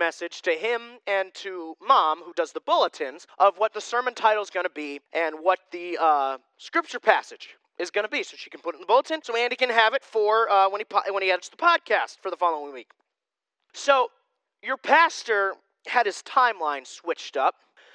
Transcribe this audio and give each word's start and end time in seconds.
message 0.00 0.42
to 0.42 0.52
him 0.52 0.80
and 1.06 1.32
to 1.34 1.76
mom, 1.86 2.22
who 2.24 2.32
does 2.32 2.52
the 2.52 2.60
bulletins, 2.60 3.26
of 3.38 3.58
what 3.58 3.72
the 3.74 3.80
sermon 3.80 4.14
title 4.14 4.42
is 4.42 4.50
going 4.50 4.64
to 4.64 4.70
be 4.70 5.00
and 5.12 5.36
what 5.40 5.60
the 5.70 5.98
uh, 6.00 6.38
scripture 6.56 6.98
passage 6.98 7.50
is 7.78 7.90
going 7.90 8.04
to 8.04 8.10
be, 8.10 8.22
so 8.22 8.36
she 8.36 8.50
can 8.50 8.60
put 8.60 8.74
it 8.74 8.78
in 8.78 8.80
the 8.80 8.86
bulletin, 8.86 9.20
so 9.22 9.36
Andy 9.36 9.56
can 9.56 9.70
have 9.70 9.94
it 9.94 10.02
for 10.02 10.50
uh, 10.50 10.68
when 10.70 10.80
he 10.80 10.84
po- 10.84 11.12
when 11.12 11.22
he 11.22 11.30
edits 11.30 11.50
the 11.50 11.56
podcast 11.56 12.18
for 12.22 12.30
the 12.30 12.36
following 12.36 12.72
week. 12.72 12.90
So 13.72 14.08
your 14.62 14.76
pastor 14.76 15.54
had 15.86 16.06
his 16.06 16.22
timeline 16.22 16.86
switched 16.86 17.36
up 17.36 17.54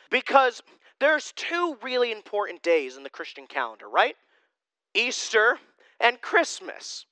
because 0.09 0.61
there's 0.99 1.33
two 1.35 1.77
really 1.83 2.11
important 2.11 2.63
days 2.63 2.97
in 2.97 3.03
the 3.03 3.09
Christian 3.09 3.47
calendar, 3.47 3.89
right? 3.89 4.15
Easter 4.93 5.59
and 5.99 6.21
Christmas. 6.21 7.05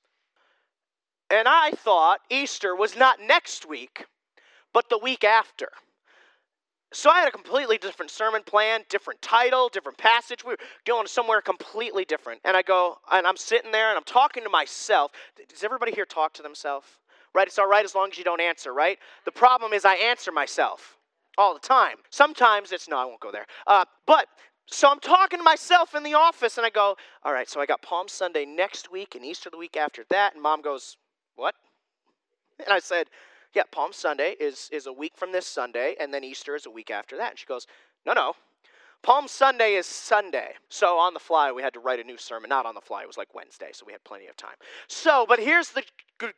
And 1.30 1.48
I 1.48 1.72
thought 1.72 2.20
Easter 2.30 2.74
was 2.74 2.96
not 2.96 3.18
next 3.20 3.66
week, 3.66 4.06
but 4.74 4.90
the 4.90 4.98
week 4.98 5.24
after. 5.24 5.68
So 6.92 7.10
I 7.10 7.20
had 7.20 7.28
a 7.28 7.32
completely 7.32 7.78
different 7.78 8.10
sermon 8.10 8.42
plan, 8.44 8.82
different 8.88 9.20
title, 9.22 9.68
different 9.68 9.98
passage. 9.98 10.44
We 10.44 10.50
were 10.50 10.58
going 10.86 11.06
somewhere 11.06 11.40
completely 11.40 12.04
different. 12.04 12.40
And 12.44 12.56
I 12.56 12.62
go, 12.62 12.98
and 13.10 13.26
I'm 13.26 13.36
sitting 13.36 13.72
there 13.72 13.88
and 13.88 13.96
I'm 13.96 14.04
talking 14.04 14.44
to 14.44 14.50
myself. 14.50 15.10
Does 15.48 15.64
everybody 15.64 15.92
here 15.92 16.04
talk 16.04 16.34
to 16.34 16.42
themselves? 16.42 16.86
Right? 17.34 17.48
It's 17.48 17.58
all 17.58 17.68
right 17.68 17.84
as 17.84 17.96
long 17.96 18.10
as 18.12 18.18
you 18.18 18.22
don't 18.22 18.40
answer, 18.40 18.72
right? 18.72 18.98
The 19.24 19.32
problem 19.32 19.72
is 19.72 19.84
I 19.84 19.94
answer 19.94 20.30
myself 20.30 20.96
all 21.36 21.52
the 21.54 21.60
time. 21.60 21.96
Sometimes 22.10 22.70
it's, 22.70 22.88
no, 22.88 22.96
I 22.96 23.04
won't 23.04 23.18
go 23.18 23.32
there. 23.32 23.46
Uh, 23.66 23.84
but 24.06 24.28
so 24.66 24.88
I'm 24.88 25.00
talking 25.00 25.40
to 25.40 25.42
myself 25.42 25.96
in 25.96 26.04
the 26.04 26.14
office 26.14 26.58
and 26.58 26.66
I 26.66 26.70
go, 26.70 26.96
all 27.24 27.32
right, 27.32 27.48
so 27.48 27.60
I 27.60 27.66
got 27.66 27.82
Palm 27.82 28.06
Sunday 28.06 28.44
next 28.44 28.92
week 28.92 29.16
and 29.16 29.24
Easter 29.24 29.50
the 29.50 29.58
week 29.58 29.76
after 29.76 30.04
that. 30.10 30.34
And 30.34 30.42
mom 30.42 30.62
goes, 30.62 30.96
what? 31.34 31.54
And 32.64 32.72
I 32.72 32.78
said, 32.78 33.08
yeah, 33.54 33.62
Palm 33.70 33.92
Sunday 33.92 34.34
is, 34.40 34.68
is 34.72 34.86
a 34.86 34.92
week 34.92 35.12
from 35.16 35.32
this 35.32 35.46
Sunday, 35.46 35.94
and 36.00 36.12
then 36.12 36.24
Easter 36.24 36.56
is 36.56 36.66
a 36.66 36.70
week 36.70 36.90
after 36.90 37.16
that. 37.16 37.30
And 37.30 37.38
she 37.38 37.46
goes, 37.46 37.66
no, 38.04 38.12
no. 38.12 38.34
Palm 39.02 39.28
Sunday 39.28 39.74
is 39.74 39.86
Sunday. 39.86 40.54
So 40.70 40.98
on 40.98 41.14
the 41.14 41.20
fly, 41.20 41.52
we 41.52 41.62
had 41.62 41.74
to 41.74 41.80
write 41.80 42.00
a 42.00 42.04
new 42.04 42.16
sermon. 42.16 42.48
Not 42.48 42.66
on 42.66 42.74
the 42.74 42.80
fly, 42.80 43.02
it 43.02 43.06
was 43.06 43.18
like 43.18 43.34
Wednesday, 43.34 43.68
so 43.72 43.84
we 43.86 43.92
had 43.92 44.02
plenty 44.02 44.26
of 44.26 44.36
time. 44.36 44.56
So, 44.88 45.26
but 45.28 45.38
here's 45.38 45.70
the 45.70 45.84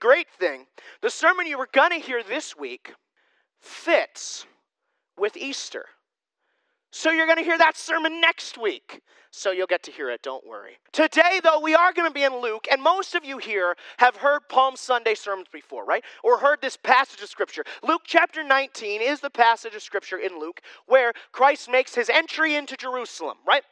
great 0.01 0.29
thing 0.39 0.67
the 1.01 1.11
sermon 1.11 1.47
you 1.47 1.59
were 1.59 1.69
going 1.73 1.93
to 1.93 2.05
hear 2.05 2.23
this 2.23 2.57
week 2.57 2.93
fits 3.61 4.47
with 5.17 5.37
Easter. 5.37 5.87
So 6.97 7.11
you're 7.11 7.27
going 7.27 7.37
to 7.37 7.45
hear 7.45 7.59
that 7.59 7.77
sermon 7.77 8.23
next 8.23 8.57
week. 8.57 9.03
So 9.31 9.51
you'll 9.51 9.67
get 9.67 9.83
to 9.83 9.91
hear 9.91 10.09
it, 10.09 10.23
don't 10.23 10.47
worry. 10.47 10.79
Today, 10.93 11.41
though, 11.45 11.61
we 11.61 11.75
are 11.75 11.93
going 11.93 12.09
to 12.09 12.15
be 12.15 12.23
in 12.23 12.41
Luke, 12.41 12.67
and 12.71 12.83
most 12.83 13.15
of 13.15 13.23
you 13.23 13.37
here 13.37 13.77
have 13.99 14.17
heard 14.17 14.49
Palm 14.49 14.77
Sunday 14.77 15.15
sermons 15.15 15.49
before, 15.53 15.85
right? 15.85 16.03
Or 16.25 16.39
heard 16.39 16.63
this 16.63 16.79
passage 16.79 17.21
of 17.21 17.29
Scripture. 17.29 17.65
Luke 17.83 18.01
chapter 18.07 18.43
19 18.43 19.03
is 19.03 19.21
the 19.21 19.29
passage 19.29 19.75
of 19.75 19.83
Scripture 19.83 20.17
in 20.17 20.41
Luke 20.41 20.63
where 20.87 21.13
Christ 21.33 21.69
makes 21.71 21.95
his 21.95 22.09
entry 22.09 22.55
into 22.55 22.79
Jerusalem, 22.79 23.37
right? 23.47 23.63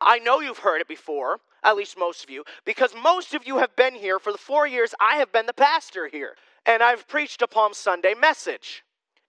I 0.00 0.18
know 0.18 0.40
you've 0.40 0.58
heard 0.58 0.80
it 0.80 0.88
before, 0.88 1.38
at 1.62 1.76
least 1.76 1.96
most 1.96 2.24
of 2.24 2.30
you, 2.30 2.42
because 2.64 2.92
most 3.00 3.34
of 3.34 3.46
you 3.46 3.58
have 3.58 3.76
been 3.76 3.94
here 3.94 4.18
for 4.18 4.32
the 4.32 4.38
four 4.38 4.66
years 4.66 4.96
I 5.00 5.18
have 5.18 5.30
been 5.30 5.46
the 5.46 5.52
pastor 5.52 6.08
here. 6.08 6.34
And 6.66 6.82
I've 6.82 7.06
preached 7.06 7.40
a 7.40 7.46
Palm 7.46 7.72
Sunday 7.72 8.14
message 8.14 8.82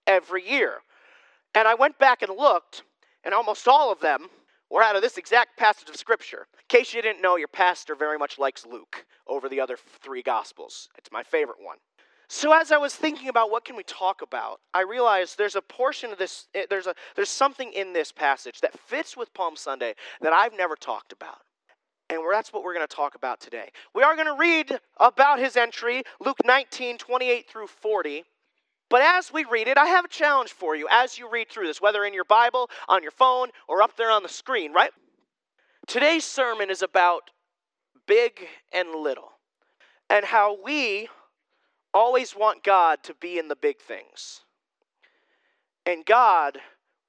every 0.07 0.49
year. 0.49 0.79
And 1.53 1.67
I 1.67 1.75
went 1.75 1.99
back 1.99 2.23
and 2.23 2.35
looked, 2.35 2.81
and 3.25 3.33
almost 3.33 3.67
all 3.67 3.91
of 3.91 3.99
them 3.99 4.27
were 4.69 4.81
out 4.81 4.95
of 4.95 5.01
this 5.01 5.17
exact 5.17 5.57
passage 5.57 5.89
of 5.89 5.95
Scripture. 5.95 6.47
In 6.53 6.79
case 6.79 6.93
you 6.93 7.01
didn't 7.01 7.21
know, 7.21 7.35
your 7.35 7.47
pastor 7.47 7.95
very 7.95 8.17
much 8.17 8.39
likes 8.39 8.65
Luke 8.65 9.05
over 9.27 9.49
the 9.49 9.59
other 9.59 9.77
three 10.01 10.21
Gospels. 10.21 10.89
It's 10.97 11.11
my 11.11 11.23
favorite 11.23 11.57
one. 11.59 11.77
So 12.27 12.53
as 12.53 12.71
I 12.71 12.77
was 12.77 12.95
thinking 12.95 13.29
about 13.29 13.51
what 13.51 13.65
can 13.65 13.75
we 13.75 13.83
talk 13.83 14.21
about, 14.21 14.59
I 14.73 14.81
realized 14.81 15.37
there's 15.37 15.55
a 15.55 15.61
portion 15.61 16.11
of 16.11 16.17
this, 16.17 16.47
eh, 16.55 16.65
there's, 16.69 16.87
a, 16.87 16.95
there's 17.15 17.29
something 17.29 17.71
in 17.73 17.93
this 17.93 18.11
passage 18.11 18.61
that 18.61 18.79
fits 18.79 19.15
with 19.15 19.33
Palm 19.33 19.55
Sunday 19.55 19.93
that 20.21 20.33
I've 20.33 20.57
never 20.57 20.75
talked 20.75 21.11
about. 21.11 21.41
And 22.09 22.21
that's 22.31 22.53
what 22.53 22.63
we're 22.63 22.73
going 22.73 22.87
to 22.87 22.95
talk 22.95 23.15
about 23.15 23.39
today. 23.39 23.69
We 23.93 24.03
are 24.03 24.15
going 24.15 24.27
to 24.27 24.37
read 24.39 24.79
about 24.97 25.39
his 25.39 25.55
entry, 25.55 26.03
Luke 26.19 26.37
19, 26.45 26.97
28 26.97 27.49
through 27.49 27.67
40. 27.67 28.23
But 28.89 29.01
as 29.01 29.33
we 29.33 29.45
read 29.45 29.67
it, 29.67 29.77
I 29.77 29.87
have 29.87 30.05
a 30.05 30.09
challenge 30.09 30.51
for 30.51 30.75
you 30.75 30.87
as 30.91 31.17
you 31.17 31.29
read 31.29 31.49
through 31.49 31.67
this, 31.67 31.81
whether 31.81 32.05
in 32.05 32.13
your 32.13 32.25
Bible, 32.25 32.69
on 32.87 33.01
your 33.01 33.11
phone, 33.11 33.49
or 33.67 33.81
up 33.81 33.97
there 33.97 34.11
on 34.11 34.23
the 34.23 34.29
screen, 34.29 34.73
right? 34.73 34.91
Today's 35.87 36.23
sermon 36.23 36.69
is 36.69 36.81
about 36.81 37.31
big 38.07 38.47
and 38.71 38.89
little, 38.95 39.31
and 40.09 40.25
how 40.25 40.57
we 40.63 41.09
always 41.93 42.35
want 42.35 42.63
God 42.63 43.01
to 43.03 43.13
be 43.15 43.39
in 43.39 43.47
the 43.47 43.55
big 43.55 43.79
things. 43.79 44.41
And 45.85 46.05
God 46.05 46.59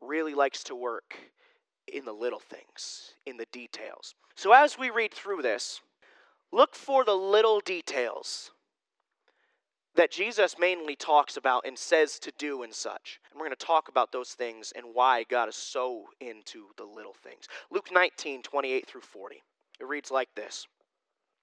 really 0.01 0.35
likes 0.35 0.63
to 0.65 0.75
work 0.75 1.17
in 1.89 2.05
the 2.05 2.13
little 2.13 2.41
things, 2.41 3.15
in 3.27 3.37
the 3.37 3.47
details. 3.53 4.15
So 4.35 4.53
as 4.53 4.79
we 4.79 4.91
read 4.91 5.13
through 5.13 5.43
this, 5.43 5.81
look 6.53 6.75
for 6.75 7.05
the 7.05 7.15
little 7.15 7.61
details 7.61 8.51
that 9.97 10.11
Jesus 10.11 10.57
mainly 10.59 10.95
talks 10.97 11.37
about 11.37 11.67
and 11.67 11.77
says 11.77 12.19
to 12.21 12.33
do 12.39 12.62
and 12.62 12.73
such. 12.73 13.21
And 13.31 13.39
we're 13.39 13.47
going 13.47 13.57
to 13.57 13.67
talk 13.67 13.89
about 13.89 14.12
those 14.12 14.31
things 14.31 14.73
and 14.77 14.87
why 14.95 15.25
God 15.25 15.49
is 15.49 15.57
so 15.57 16.05
into 16.21 16.67
the 16.77 16.84
little 16.84 17.15
things. 17.15 17.49
Luke 17.71 17.89
19, 17.93 18.43
28 18.43 18.87
through 18.87 19.01
40. 19.01 19.43
It 19.81 19.87
reads 19.87 20.11
like 20.11 20.29
this. 20.34 20.67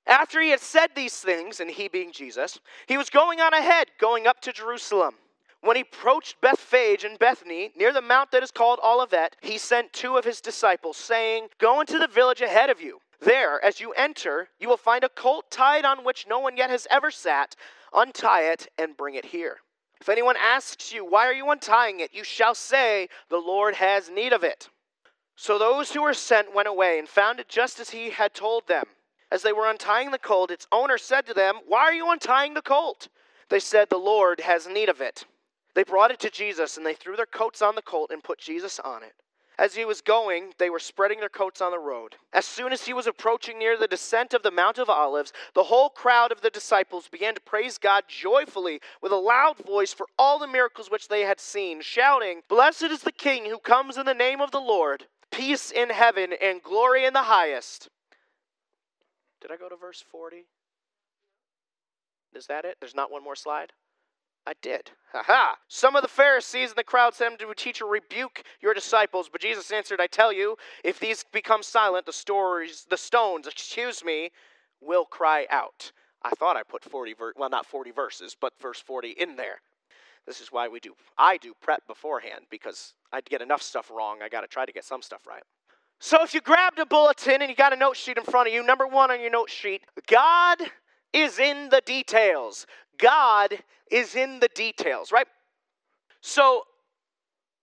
After 0.05 0.41
he 0.41 0.49
had 0.49 0.59
said 0.59 0.89
these 0.95 1.15
things, 1.15 1.59
and 1.59 1.69
he 1.69 1.87
being 1.87 2.11
Jesus, 2.11 2.59
he 2.87 2.97
was 2.97 3.09
going 3.09 3.39
on 3.39 3.53
ahead, 3.53 3.87
going 3.99 4.27
up 4.27 4.41
to 4.41 4.51
Jerusalem. 4.51 5.15
When 5.61 5.77
he 5.77 5.83
approached 5.83 6.41
Bethphage 6.41 7.05
and 7.05 7.17
Bethany, 7.17 7.71
near 7.77 7.93
the 7.93 8.01
mount 8.01 8.31
that 8.31 8.43
is 8.43 8.51
called 8.51 8.79
Olivet, 8.83 9.37
he 9.41 9.57
sent 9.57 9.93
two 9.93 10.17
of 10.17 10.25
his 10.25 10.41
disciples, 10.41 10.97
saying, 10.97 11.47
Go 11.57 11.79
into 11.79 11.97
the 11.99 12.07
village 12.07 12.41
ahead 12.41 12.69
of 12.69 12.81
you. 12.81 12.99
There, 13.23 13.63
as 13.63 13.79
you 13.79 13.91
enter, 13.93 14.49
you 14.59 14.67
will 14.67 14.77
find 14.77 15.03
a 15.03 15.09
colt 15.09 15.49
tied 15.49 15.85
on 15.85 16.03
which 16.03 16.27
no 16.27 16.39
one 16.39 16.57
yet 16.57 16.69
has 16.69 16.87
ever 16.89 17.09
sat. 17.09 17.55
Untie 17.93 18.43
it 18.51 18.67
and 18.77 18.97
bring 18.97 19.15
it 19.15 19.25
here. 19.25 19.57
If 20.01 20.09
anyone 20.09 20.35
asks 20.37 20.91
you, 20.91 21.05
Why 21.05 21.25
are 21.27 21.33
you 21.33 21.49
untying 21.49 22.01
it? 22.01 22.13
you 22.13 22.25
shall 22.25 22.53
say, 22.53 23.07
The 23.29 23.37
Lord 23.37 23.75
has 23.75 24.09
need 24.09 24.33
of 24.33 24.43
it. 24.43 24.67
So 25.37 25.57
those 25.57 25.91
who 25.91 26.01
were 26.01 26.13
sent 26.13 26.53
went 26.53 26.67
away 26.67 26.99
and 26.99 27.07
found 27.07 27.39
it 27.39 27.47
just 27.47 27.79
as 27.79 27.91
he 27.91 28.09
had 28.09 28.33
told 28.33 28.67
them. 28.67 28.85
As 29.31 29.41
they 29.41 29.53
were 29.53 29.69
untying 29.69 30.11
the 30.11 30.19
colt, 30.19 30.51
its 30.51 30.67
owner 30.71 30.97
said 30.97 31.25
to 31.27 31.33
them, 31.33 31.55
Why 31.65 31.83
are 31.83 31.93
you 31.93 32.11
untying 32.11 32.53
the 32.53 32.61
colt? 32.61 33.07
They 33.47 33.59
said, 33.59 33.89
The 33.89 33.97
Lord 33.97 34.41
has 34.41 34.67
need 34.67 34.89
of 34.89 34.99
it. 34.99 35.25
They 35.75 35.83
brought 35.83 36.11
it 36.11 36.19
to 36.19 36.29
Jesus, 36.29 36.75
and 36.75 36.85
they 36.85 36.93
threw 36.93 37.15
their 37.15 37.25
coats 37.25 37.61
on 37.61 37.75
the 37.75 37.81
colt 37.81 38.11
and 38.11 38.23
put 38.23 38.37
Jesus 38.37 38.79
on 38.79 39.01
it. 39.01 39.13
As 39.57 39.75
he 39.75 39.85
was 39.85 40.01
going, 40.01 40.53
they 40.57 40.69
were 40.69 40.79
spreading 40.79 41.19
their 41.19 41.29
coats 41.29 41.61
on 41.61 41.71
the 41.71 41.77
road. 41.77 42.15
As 42.33 42.45
soon 42.45 42.73
as 42.73 42.85
he 42.85 42.93
was 42.93 43.05
approaching 43.05 43.59
near 43.59 43.77
the 43.77 43.87
descent 43.87 44.33
of 44.33 44.41
the 44.41 44.49
Mount 44.49 44.79
of 44.79 44.89
Olives, 44.89 45.31
the 45.53 45.65
whole 45.65 45.89
crowd 45.89 46.31
of 46.31 46.41
the 46.41 46.49
disciples 46.49 47.07
began 47.07 47.35
to 47.35 47.41
praise 47.41 47.77
God 47.77 48.05
joyfully 48.07 48.81
with 49.01 49.11
a 49.11 49.17
loud 49.17 49.57
voice 49.57 49.93
for 49.93 50.07
all 50.17 50.39
the 50.39 50.47
miracles 50.47 50.89
which 50.89 51.07
they 51.07 51.21
had 51.21 51.39
seen, 51.39 51.81
shouting, 51.81 52.41
Blessed 52.49 52.83
is 52.83 53.01
the 53.01 53.11
King 53.11 53.45
who 53.45 53.59
comes 53.59 53.95
in 53.95 54.07
the 54.07 54.13
name 54.15 54.41
of 54.41 54.49
the 54.49 54.59
Lord, 54.59 55.05
peace 55.29 55.69
in 55.69 55.91
heaven 55.91 56.33
and 56.41 56.63
glory 56.63 57.05
in 57.05 57.13
the 57.13 57.23
highest. 57.23 57.89
Did 59.39 59.51
I 59.51 59.57
go 59.57 59.69
to 59.69 59.75
verse 59.75 60.03
40? 60.11 60.45
Is 62.33 62.47
that 62.47 62.65
it? 62.65 62.77
There's 62.79 62.95
not 62.95 63.11
one 63.11 63.23
more 63.23 63.35
slide? 63.35 63.71
I 64.45 64.53
did. 64.61 64.91
Ha 65.13 65.23
ha! 65.25 65.55
Some 65.67 65.95
of 65.95 66.01
the 66.01 66.07
Pharisees 66.07 66.69
and 66.69 66.77
the 66.77 66.83
crowd 66.83 67.13
said 67.13 67.37
to 67.39 67.49
a 67.49 67.55
teacher, 67.55 67.85
Rebuke 67.85 68.43
your 68.61 68.73
disciples. 68.73 69.29
But 69.31 69.41
Jesus 69.41 69.71
answered, 69.71 70.01
I 70.01 70.07
tell 70.07 70.33
you, 70.33 70.57
if 70.83 70.99
these 70.99 71.23
become 71.31 71.63
silent, 71.63 72.05
the 72.05 72.13
stories, 72.13 72.85
the 72.89 72.97
stones, 72.97 73.47
excuse 73.47 74.03
me, 74.03 74.31
will 74.81 75.05
cry 75.05 75.47
out. 75.49 75.91
I 76.23 76.31
thought 76.31 76.57
I 76.57 76.63
put 76.63 76.83
40 76.83 77.13
ver- 77.13 77.33
well 77.37 77.49
not 77.49 77.65
40 77.65 77.91
verses, 77.91 78.35
but 78.39 78.53
verse 78.61 78.79
40 78.79 79.11
in 79.11 79.35
there. 79.35 79.61
This 80.25 80.39
is 80.39 80.51
why 80.51 80.67
we 80.67 80.79
do 80.79 80.95
I 81.17 81.37
do 81.37 81.53
prep 81.61 81.85
beforehand 81.85 82.45
because 82.49 82.93
I'd 83.11 83.25
get 83.25 83.41
enough 83.41 83.61
stuff 83.61 83.91
wrong. 83.91 84.21
I 84.21 84.29
got 84.29 84.41
to 84.41 84.47
try 84.47 84.65
to 84.65 84.71
get 84.71 84.85
some 84.85 85.01
stuff 85.01 85.27
right. 85.27 85.43
So 85.99 86.23
if 86.23 86.33
you 86.33 86.41
grabbed 86.41 86.79
a 86.79 86.85
bulletin 86.85 87.41
and 87.41 87.49
you 87.49 87.55
got 87.55 87.73
a 87.73 87.77
note 87.77 87.95
sheet 87.95 88.17
in 88.17 88.23
front 88.23 88.47
of 88.47 88.53
you, 88.53 88.63
number 88.63 88.87
1 88.87 89.11
on 89.11 89.21
your 89.21 89.29
note 89.29 89.49
sheet, 89.49 89.83
God 90.07 90.59
is 91.13 91.39
in 91.39 91.69
the 91.69 91.81
details. 91.85 92.65
God 92.97 93.57
is 93.91 94.15
in 94.15 94.39
the 94.39 94.49
details, 94.49 95.11
right? 95.11 95.27
So, 96.21 96.63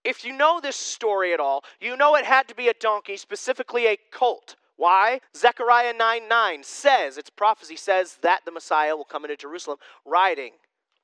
if 0.04 0.24
you 0.24 0.32
know 0.32 0.60
this 0.60 0.76
story 0.76 1.34
at 1.34 1.40
all, 1.40 1.62
you 1.80 1.96
know 1.96 2.14
it 2.14 2.24
had 2.24 2.48
to 2.48 2.54
be 2.54 2.68
a 2.68 2.74
donkey, 2.74 3.16
specifically 3.16 3.86
a 3.86 3.98
colt. 4.10 4.56
Why? 4.76 5.20
Zechariah 5.36 5.92
9 5.92 6.28
9 6.28 6.62
says, 6.62 7.18
its 7.18 7.28
prophecy 7.28 7.76
says 7.76 8.18
that 8.22 8.40
the 8.46 8.50
Messiah 8.50 8.96
will 8.96 9.04
come 9.04 9.24
into 9.24 9.36
Jerusalem 9.36 9.78
riding 10.06 10.52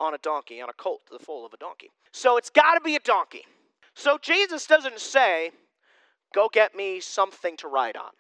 on 0.01 0.15
a 0.15 0.19
donkey, 0.19 0.61
on 0.63 0.71
a 0.71 0.75
colt, 0.75 1.03
the 1.11 1.19
foal 1.19 1.45
of 1.45 1.53
a 1.53 1.59
donkey. 1.59 1.91
So 2.13 2.39
it's 2.39 2.51
got 2.51 2.75
to 2.75 2.81
be 2.81 2.97
a 2.97 3.01
donkey. 3.01 3.43
So 3.95 4.19
Jesus 4.21 4.67
doesn't 4.67 4.99
say, 5.01 5.51
go 6.35 6.49
get 6.51 6.75
me 6.75 7.01
something 7.01 7.57
to 7.59 7.69
ride 7.69 7.97
on. 7.97 8.11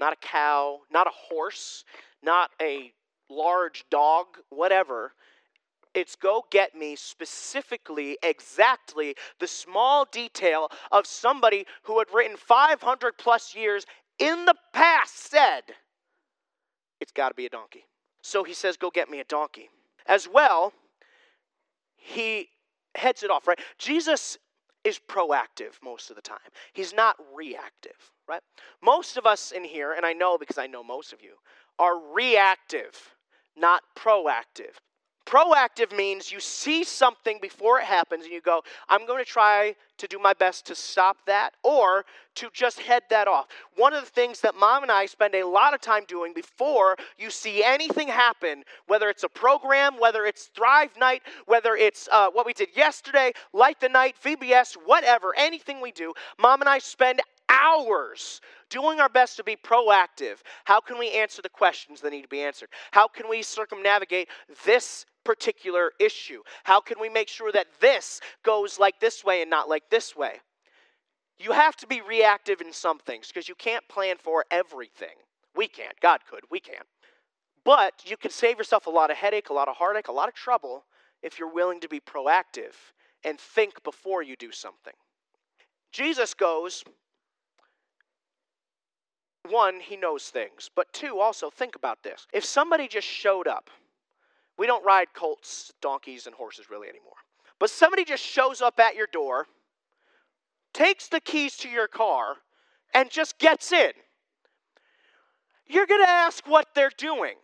Not 0.00 0.12
a 0.12 0.16
cow, 0.16 0.80
not 0.92 1.06
a 1.06 1.10
horse, 1.12 1.84
not 2.22 2.50
a 2.60 2.92
large 3.28 3.84
dog, 3.90 4.26
whatever. 4.50 5.12
It's 5.94 6.16
go 6.16 6.44
get 6.50 6.74
me 6.74 6.96
specifically, 6.96 8.18
exactly 8.22 9.14
the 9.38 9.46
small 9.46 10.06
detail 10.10 10.68
of 10.90 11.06
somebody 11.06 11.66
who 11.84 11.98
had 11.98 12.08
written 12.12 12.36
500 12.36 13.16
plus 13.16 13.54
years 13.54 13.86
in 14.18 14.44
the 14.44 14.54
past 14.72 15.30
said, 15.30 15.62
it's 17.00 17.12
got 17.12 17.28
to 17.28 17.34
be 17.34 17.46
a 17.46 17.50
donkey. 17.50 17.84
So 18.22 18.44
he 18.44 18.54
says, 18.54 18.76
go 18.76 18.90
get 18.90 19.10
me 19.10 19.20
a 19.20 19.24
donkey. 19.24 19.68
As 20.06 20.28
well, 20.28 20.72
he 21.96 22.48
heads 22.94 23.22
it 23.22 23.30
off, 23.30 23.46
right? 23.46 23.58
Jesus 23.78 24.38
is 24.84 25.00
proactive 25.08 25.72
most 25.82 26.10
of 26.10 26.16
the 26.16 26.22
time. 26.22 26.38
He's 26.72 26.92
not 26.92 27.16
reactive, 27.34 28.12
right? 28.28 28.42
Most 28.82 29.16
of 29.16 29.26
us 29.26 29.50
in 29.50 29.64
here, 29.64 29.92
and 29.92 30.04
I 30.04 30.12
know 30.12 30.38
because 30.38 30.58
I 30.58 30.66
know 30.66 30.84
most 30.84 31.12
of 31.12 31.22
you, 31.22 31.34
are 31.78 31.98
reactive, 32.12 33.14
not 33.56 33.82
proactive. 33.96 34.76
Proactive 35.26 35.96
means 35.96 36.30
you 36.30 36.38
see 36.38 36.84
something 36.84 37.38
before 37.40 37.78
it 37.78 37.84
happens 37.84 38.24
and 38.24 38.32
you 38.32 38.42
go, 38.42 38.62
I'm 38.90 39.06
going 39.06 39.24
to 39.24 39.30
try 39.30 39.74
to 39.96 40.06
do 40.06 40.18
my 40.18 40.34
best 40.34 40.66
to 40.66 40.74
stop 40.74 41.16
that 41.26 41.54
or 41.62 42.04
to 42.34 42.50
just 42.52 42.80
head 42.80 43.04
that 43.08 43.26
off. 43.26 43.46
One 43.76 43.94
of 43.94 44.04
the 44.04 44.10
things 44.10 44.40
that 44.40 44.54
mom 44.54 44.82
and 44.82 44.92
I 44.92 45.06
spend 45.06 45.34
a 45.34 45.46
lot 45.46 45.72
of 45.72 45.80
time 45.80 46.04
doing 46.06 46.34
before 46.34 46.96
you 47.16 47.30
see 47.30 47.64
anything 47.64 48.08
happen, 48.08 48.64
whether 48.86 49.08
it's 49.08 49.22
a 49.22 49.28
program, 49.28 49.98
whether 49.98 50.26
it's 50.26 50.50
Thrive 50.54 50.90
Night, 50.98 51.22
whether 51.46 51.74
it's 51.74 52.06
uh, 52.12 52.28
what 52.30 52.44
we 52.44 52.52
did 52.52 52.68
yesterday, 52.76 53.32
Light 53.54 53.80
the 53.80 53.88
Night, 53.88 54.16
VBS, 54.22 54.74
whatever, 54.84 55.32
anything 55.38 55.80
we 55.80 55.92
do, 55.92 56.12
mom 56.38 56.60
and 56.60 56.68
I 56.68 56.80
spend 56.80 57.22
hours 57.48 58.40
doing 58.70 59.00
our 59.00 59.08
best 59.08 59.36
to 59.36 59.44
be 59.44 59.56
proactive. 59.56 60.38
How 60.64 60.80
can 60.80 60.98
we 60.98 61.10
answer 61.12 61.42
the 61.42 61.48
questions 61.48 62.00
that 62.00 62.10
need 62.10 62.22
to 62.22 62.28
be 62.28 62.40
answered? 62.40 62.68
How 62.92 63.08
can 63.08 63.28
we 63.28 63.42
circumnavigate 63.42 64.28
this 64.64 65.06
particular 65.24 65.92
issue? 65.98 66.42
How 66.64 66.80
can 66.80 67.00
we 67.00 67.08
make 67.08 67.28
sure 67.28 67.52
that 67.52 67.66
this 67.80 68.20
goes 68.44 68.78
like 68.78 69.00
this 69.00 69.24
way 69.24 69.42
and 69.42 69.50
not 69.50 69.68
like 69.68 69.88
this 69.90 70.16
way? 70.16 70.40
You 71.38 71.52
have 71.52 71.76
to 71.76 71.86
be 71.86 72.00
reactive 72.00 72.60
in 72.60 72.72
some 72.72 72.98
things 72.98 73.28
because 73.28 73.48
you 73.48 73.54
can't 73.54 73.86
plan 73.88 74.16
for 74.18 74.44
everything. 74.50 75.16
We 75.56 75.68
can't. 75.68 75.98
God 76.00 76.20
could. 76.28 76.44
We 76.50 76.60
can't. 76.60 76.86
But 77.64 77.94
you 78.04 78.16
can 78.16 78.30
save 78.30 78.58
yourself 78.58 78.86
a 78.86 78.90
lot 78.90 79.10
of 79.10 79.16
headache, 79.16 79.48
a 79.48 79.54
lot 79.54 79.68
of 79.68 79.76
heartache, 79.76 80.08
a 80.08 80.12
lot 80.12 80.28
of 80.28 80.34
trouble 80.34 80.84
if 81.22 81.38
you're 81.38 81.52
willing 81.52 81.80
to 81.80 81.88
be 81.88 82.00
proactive 82.00 82.74
and 83.24 83.40
think 83.40 83.82
before 83.82 84.22
you 84.22 84.36
do 84.36 84.52
something. 84.52 84.92
Jesus 85.90 86.34
goes, 86.34 86.84
one, 89.50 89.80
he 89.80 89.96
knows 89.96 90.28
things, 90.28 90.70
but 90.74 90.92
two, 90.92 91.20
also 91.20 91.50
think 91.50 91.76
about 91.76 92.02
this. 92.02 92.26
If 92.32 92.44
somebody 92.44 92.88
just 92.88 93.06
showed 93.06 93.46
up, 93.46 93.70
we 94.58 94.66
don't 94.66 94.84
ride 94.84 95.08
colts, 95.14 95.72
donkeys, 95.80 96.26
and 96.26 96.34
horses 96.34 96.70
really 96.70 96.88
anymore. 96.88 97.12
But 97.58 97.70
somebody 97.70 98.04
just 98.04 98.22
shows 98.22 98.60
up 98.60 98.78
at 98.78 98.96
your 98.96 99.06
door, 99.06 99.46
takes 100.72 101.08
the 101.08 101.20
keys 101.20 101.56
to 101.58 101.68
your 101.68 101.88
car, 101.88 102.36
and 102.94 103.10
just 103.10 103.38
gets 103.38 103.72
in. 103.72 103.92
You're 105.66 105.86
going 105.86 106.04
to 106.04 106.10
ask 106.10 106.46
what 106.46 106.68
they're 106.74 106.92
doing. 106.96 107.34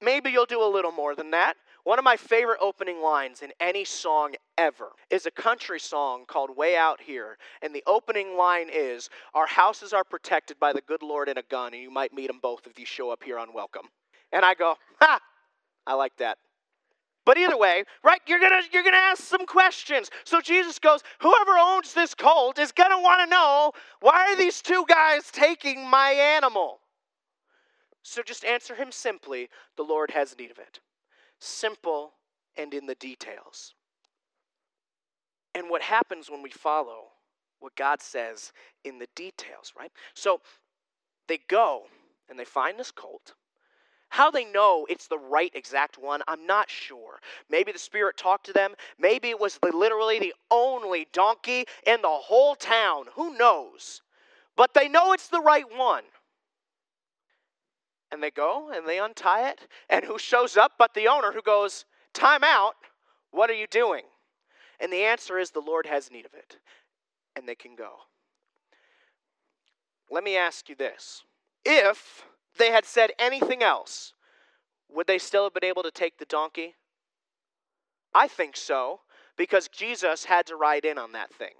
Maybe 0.00 0.30
you'll 0.30 0.46
do 0.46 0.62
a 0.62 0.68
little 0.72 0.92
more 0.92 1.14
than 1.14 1.30
that. 1.32 1.56
One 1.84 1.98
of 1.98 2.04
my 2.04 2.16
favorite 2.16 2.58
opening 2.60 3.00
lines 3.00 3.42
in 3.42 3.52
any 3.58 3.84
song 3.84 4.34
ever 4.58 4.90
is 5.08 5.26
a 5.26 5.30
country 5.30 5.80
song 5.80 6.24
called 6.26 6.56
Way 6.56 6.76
Out 6.76 7.00
Here. 7.00 7.38
And 7.62 7.74
the 7.74 7.82
opening 7.86 8.36
line 8.36 8.68
is 8.72 9.08
Our 9.34 9.46
houses 9.46 9.92
are 9.92 10.04
protected 10.04 10.58
by 10.60 10.72
the 10.72 10.82
good 10.82 11.02
Lord 11.02 11.28
and 11.28 11.38
a 11.38 11.42
gun, 11.42 11.72
and 11.72 11.82
you 11.82 11.90
might 11.90 12.12
meet 12.12 12.26
them 12.26 12.40
both 12.42 12.66
if 12.66 12.78
you 12.78 12.86
show 12.86 13.10
up 13.10 13.22
here 13.22 13.38
unwelcome. 13.38 13.88
And 14.32 14.44
I 14.44 14.54
go, 14.54 14.76
Ha! 15.00 15.20
I 15.86 15.94
like 15.94 16.16
that. 16.18 16.38
But 17.24 17.38
either 17.38 17.56
way, 17.56 17.84
right, 18.02 18.20
you're 18.26 18.40
gonna 18.40 18.62
you're 18.72 18.82
gonna 18.82 18.96
ask 18.96 19.22
some 19.22 19.46
questions. 19.46 20.10
So 20.24 20.40
Jesus 20.40 20.78
goes, 20.78 21.00
whoever 21.20 21.52
owns 21.58 21.94
this 21.94 22.14
colt 22.14 22.58
is 22.58 22.72
gonna 22.72 23.00
want 23.00 23.20
to 23.20 23.26
know 23.26 23.72
why 24.00 24.32
are 24.32 24.36
these 24.36 24.60
two 24.60 24.84
guys 24.88 25.30
taking 25.30 25.88
my 25.88 26.10
animal? 26.10 26.80
So 28.02 28.22
just 28.22 28.44
answer 28.44 28.74
him 28.74 28.90
simply, 28.90 29.48
the 29.76 29.82
Lord 29.82 30.10
has 30.10 30.36
need 30.38 30.50
of 30.50 30.58
it. 30.58 30.80
Simple 31.40 32.12
and 32.56 32.72
in 32.72 32.86
the 32.86 32.94
details. 32.94 33.74
And 35.54 35.68
what 35.68 35.82
happens 35.82 36.30
when 36.30 36.42
we 36.42 36.50
follow 36.50 37.08
what 37.58 37.74
God 37.76 38.00
says 38.00 38.52
in 38.84 38.98
the 38.98 39.08
details, 39.14 39.72
right? 39.78 39.90
So 40.14 40.40
they 41.28 41.40
go 41.48 41.84
and 42.28 42.38
they 42.38 42.44
find 42.44 42.78
this 42.78 42.90
colt. 42.90 43.34
How 44.10 44.30
they 44.30 44.44
know 44.44 44.86
it's 44.90 45.06
the 45.06 45.18
right 45.18 45.52
exact 45.54 45.96
one, 45.96 46.20
I'm 46.26 46.44
not 46.44 46.68
sure. 46.68 47.20
Maybe 47.48 47.70
the 47.70 47.78
Spirit 47.78 48.16
talked 48.16 48.46
to 48.46 48.52
them. 48.52 48.74
Maybe 48.98 49.30
it 49.30 49.38
was 49.38 49.58
literally 49.62 50.18
the 50.18 50.34
only 50.50 51.06
donkey 51.12 51.64
in 51.86 52.02
the 52.02 52.08
whole 52.08 52.56
town. 52.56 53.04
Who 53.14 53.36
knows? 53.36 54.02
But 54.56 54.74
they 54.74 54.88
know 54.88 55.12
it's 55.12 55.28
the 55.28 55.40
right 55.40 55.64
one. 55.76 56.02
And 58.12 58.22
they 58.22 58.30
go 58.30 58.70
and 58.74 58.86
they 58.86 58.98
untie 58.98 59.48
it. 59.48 59.68
And 59.88 60.04
who 60.04 60.18
shows 60.18 60.56
up 60.56 60.72
but 60.78 60.94
the 60.94 61.08
owner 61.08 61.32
who 61.32 61.42
goes, 61.42 61.84
Time 62.12 62.42
out. 62.42 62.74
What 63.30 63.50
are 63.50 63.54
you 63.54 63.66
doing? 63.66 64.04
And 64.80 64.92
the 64.92 65.04
answer 65.04 65.38
is 65.38 65.50
the 65.50 65.60
Lord 65.60 65.86
has 65.86 66.10
need 66.10 66.26
of 66.26 66.34
it. 66.34 66.58
And 67.36 67.48
they 67.48 67.54
can 67.54 67.76
go. 67.76 67.90
Let 70.10 70.24
me 70.24 70.36
ask 70.36 70.68
you 70.68 70.74
this. 70.74 71.22
If 71.64 72.24
they 72.58 72.72
had 72.72 72.84
said 72.84 73.12
anything 73.18 73.62
else, 73.62 74.12
would 74.88 75.06
they 75.06 75.18
still 75.18 75.44
have 75.44 75.54
been 75.54 75.64
able 75.64 75.84
to 75.84 75.90
take 75.90 76.18
the 76.18 76.24
donkey? 76.24 76.74
I 78.12 78.26
think 78.26 78.56
so, 78.56 79.00
because 79.36 79.68
Jesus 79.68 80.24
had 80.24 80.46
to 80.46 80.56
ride 80.56 80.84
in 80.84 80.98
on 80.98 81.12
that 81.12 81.32
thing. 81.32 81.54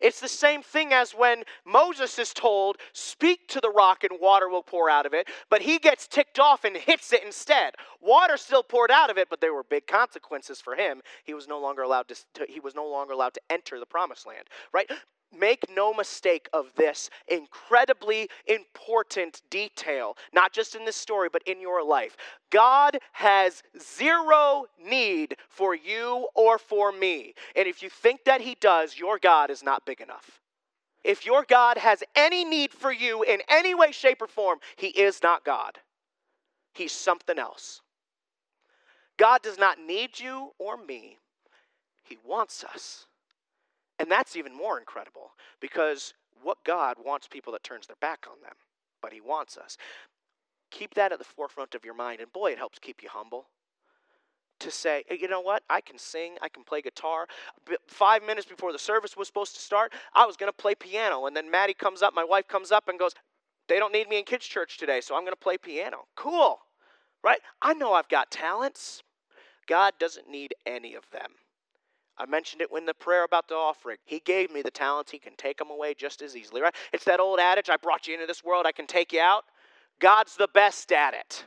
It's 0.00 0.20
the 0.20 0.28
same 0.28 0.62
thing 0.62 0.92
as 0.92 1.12
when 1.12 1.44
Moses 1.64 2.18
is 2.18 2.32
told, 2.34 2.76
Speak 2.92 3.48
to 3.48 3.60
the 3.60 3.70
rock 3.70 4.04
and 4.04 4.20
water 4.20 4.48
will 4.48 4.62
pour 4.62 4.90
out 4.90 5.06
of 5.06 5.14
it, 5.14 5.28
but 5.50 5.62
he 5.62 5.78
gets 5.78 6.06
ticked 6.06 6.38
off 6.38 6.64
and 6.64 6.76
hits 6.76 7.12
it 7.12 7.24
instead. 7.24 7.74
Water 8.00 8.36
still 8.36 8.62
poured 8.62 8.90
out 8.90 9.10
of 9.10 9.18
it, 9.18 9.28
but 9.30 9.40
there 9.40 9.54
were 9.54 9.64
big 9.64 9.86
consequences 9.86 10.60
for 10.60 10.74
him. 10.74 11.00
He 11.24 11.34
was 11.34 11.48
no 11.48 11.58
longer 11.58 11.82
allowed 11.82 12.08
to, 12.08 12.46
he 12.48 12.60
was 12.60 12.74
no 12.74 12.86
longer 12.86 13.12
allowed 13.12 13.34
to 13.34 13.40
enter 13.48 13.78
the 13.78 13.86
promised 13.86 14.26
land, 14.26 14.48
right? 14.72 14.90
Make 15.38 15.66
no 15.74 15.92
mistake 15.92 16.48
of 16.52 16.72
this 16.76 17.10
incredibly 17.28 18.28
important 18.46 19.42
detail, 19.50 20.16
not 20.32 20.52
just 20.52 20.74
in 20.74 20.84
this 20.84 20.96
story, 20.96 21.28
but 21.32 21.42
in 21.46 21.60
your 21.60 21.84
life. 21.84 22.16
God 22.50 22.98
has 23.12 23.62
zero 23.80 24.66
need 24.82 25.36
for 25.48 25.74
you 25.74 26.28
or 26.34 26.58
for 26.58 26.92
me. 26.92 27.34
And 27.56 27.66
if 27.66 27.82
you 27.82 27.90
think 27.90 28.24
that 28.24 28.40
He 28.40 28.56
does, 28.60 28.98
your 28.98 29.18
God 29.18 29.50
is 29.50 29.62
not 29.62 29.86
big 29.86 30.00
enough. 30.00 30.40
If 31.02 31.26
your 31.26 31.44
God 31.46 31.76
has 31.76 32.02
any 32.16 32.44
need 32.44 32.72
for 32.72 32.90
you 32.92 33.22
in 33.22 33.40
any 33.48 33.74
way, 33.74 33.92
shape, 33.92 34.22
or 34.22 34.26
form, 34.26 34.58
He 34.76 34.88
is 34.88 35.22
not 35.22 35.44
God. 35.44 35.78
He's 36.72 36.92
something 36.92 37.38
else. 37.38 37.82
God 39.16 39.42
does 39.42 39.58
not 39.58 39.78
need 39.78 40.18
you 40.18 40.52
or 40.58 40.76
me, 40.76 41.18
He 42.02 42.18
wants 42.24 42.64
us. 42.64 43.06
And 43.98 44.10
that's 44.10 44.36
even 44.36 44.54
more 44.54 44.78
incredible 44.78 45.30
because 45.60 46.14
what 46.42 46.58
God 46.64 46.96
wants 47.04 47.28
people 47.28 47.52
that 47.52 47.62
turns 47.62 47.86
their 47.86 47.96
back 48.00 48.26
on 48.28 48.40
them, 48.42 48.54
but 49.00 49.12
he 49.12 49.20
wants 49.20 49.56
us. 49.56 49.76
Keep 50.70 50.94
that 50.94 51.12
at 51.12 51.18
the 51.18 51.24
forefront 51.24 51.74
of 51.74 51.84
your 51.84 51.94
mind 51.94 52.20
and 52.20 52.32
boy 52.32 52.52
it 52.52 52.58
helps 52.58 52.78
keep 52.78 53.02
you 53.02 53.08
humble 53.08 53.46
to 54.60 54.70
say, 54.70 55.04
hey, 55.08 55.18
you 55.20 55.28
know 55.28 55.40
what? 55.40 55.62
I 55.68 55.80
can 55.80 55.98
sing, 55.98 56.36
I 56.42 56.48
can 56.48 56.64
play 56.64 56.80
guitar. 56.80 57.26
Five 57.86 58.22
minutes 58.22 58.46
before 58.46 58.72
the 58.72 58.78
service 58.78 59.16
was 59.16 59.26
supposed 59.26 59.54
to 59.54 59.60
start, 59.60 59.92
I 60.14 60.26
was 60.26 60.36
going 60.36 60.50
to 60.50 60.56
play 60.56 60.74
piano. 60.74 61.26
And 61.26 61.36
then 61.36 61.50
Maddie 61.50 61.74
comes 61.74 62.02
up, 62.02 62.14
my 62.14 62.24
wife 62.24 62.48
comes 62.48 62.72
up 62.72 62.88
and 62.88 62.98
goes, 62.98 63.12
They 63.68 63.78
don't 63.78 63.92
need 63.92 64.08
me 64.08 64.18
in 64.18 64.24
kids' 64.24 64.46
church 64.46 64.78
today, 64.78 65.00
so 65.00 65.14
I'm 65.14 65.22
going 65.22 65.32
to 65.32 65.36
play 65.36 65.58
piano. 65.58 66.04
Cool, 66.16 66.58
right? 67.22 67.40
I 67.62 67.74
know 67.74 67.92
I've 67.92 68.08
got 68.08 68.30
talents. 68.30 69.02
God 69.66 69.94
doesn't 69.98 70.28
need 70.28 70.54
any 70.66 70.94
of 70.94 71.04
them. 71.10 71.30
I 72.16 72.26
mentioned 72.26 72.62
it 72.62 72.70
when 72.70 72.86
the 72.86 72.94
prayer 72.94 73.24
about 73.24 73.48
the 73.48 73.54
offering. 73.54 73.98
He 74.04 74.20
gave 74.20 74.52
me 74.52 74.62
the 74.62 74.70
talents. 74.70 75.10
He 75.10 75.18
can 75.18 75.34
take 75.36 75.58
them 75.58 75.70
away 75.70 75.94
just 75.94 76.22
as 76.22 76.36
easily, 76.36 76.60
right? 76.60 76.74
It's 76.92 77.04
that 77.04 77.20
old 77.20 77.40
adage 77.40 77.68
I 77.68 77.76
brought 77.76 78.06
you 78.06 78.14
into 78.14 78.26
this 78.26 78.44
world, 78.44 78.66
I 78.66 78.72
can 78.72 78.86
take 78.86 79.12
you 79.12 79.20
out. 79.20 79.44
God's 80.00 80.36
the 80.36 80.48
best 80.52 80.92
at 80.92 81.14
it. 81.14 81.46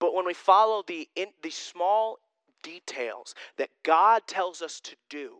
But 0.00 0.14
when 0.14 0.26
we 0.26 0.34
follow 0.34 0.82
the, 0.86 1.08
in, 1.16 1.28
the 1.42 1.50
small 1.50 2.18
details 2.62 3.34
that 3.56 3.70
God 3.82 4.22
tells 4.26 4.62
us 4.62 4.80
to 4.80 4.96
do, 5.10 5.38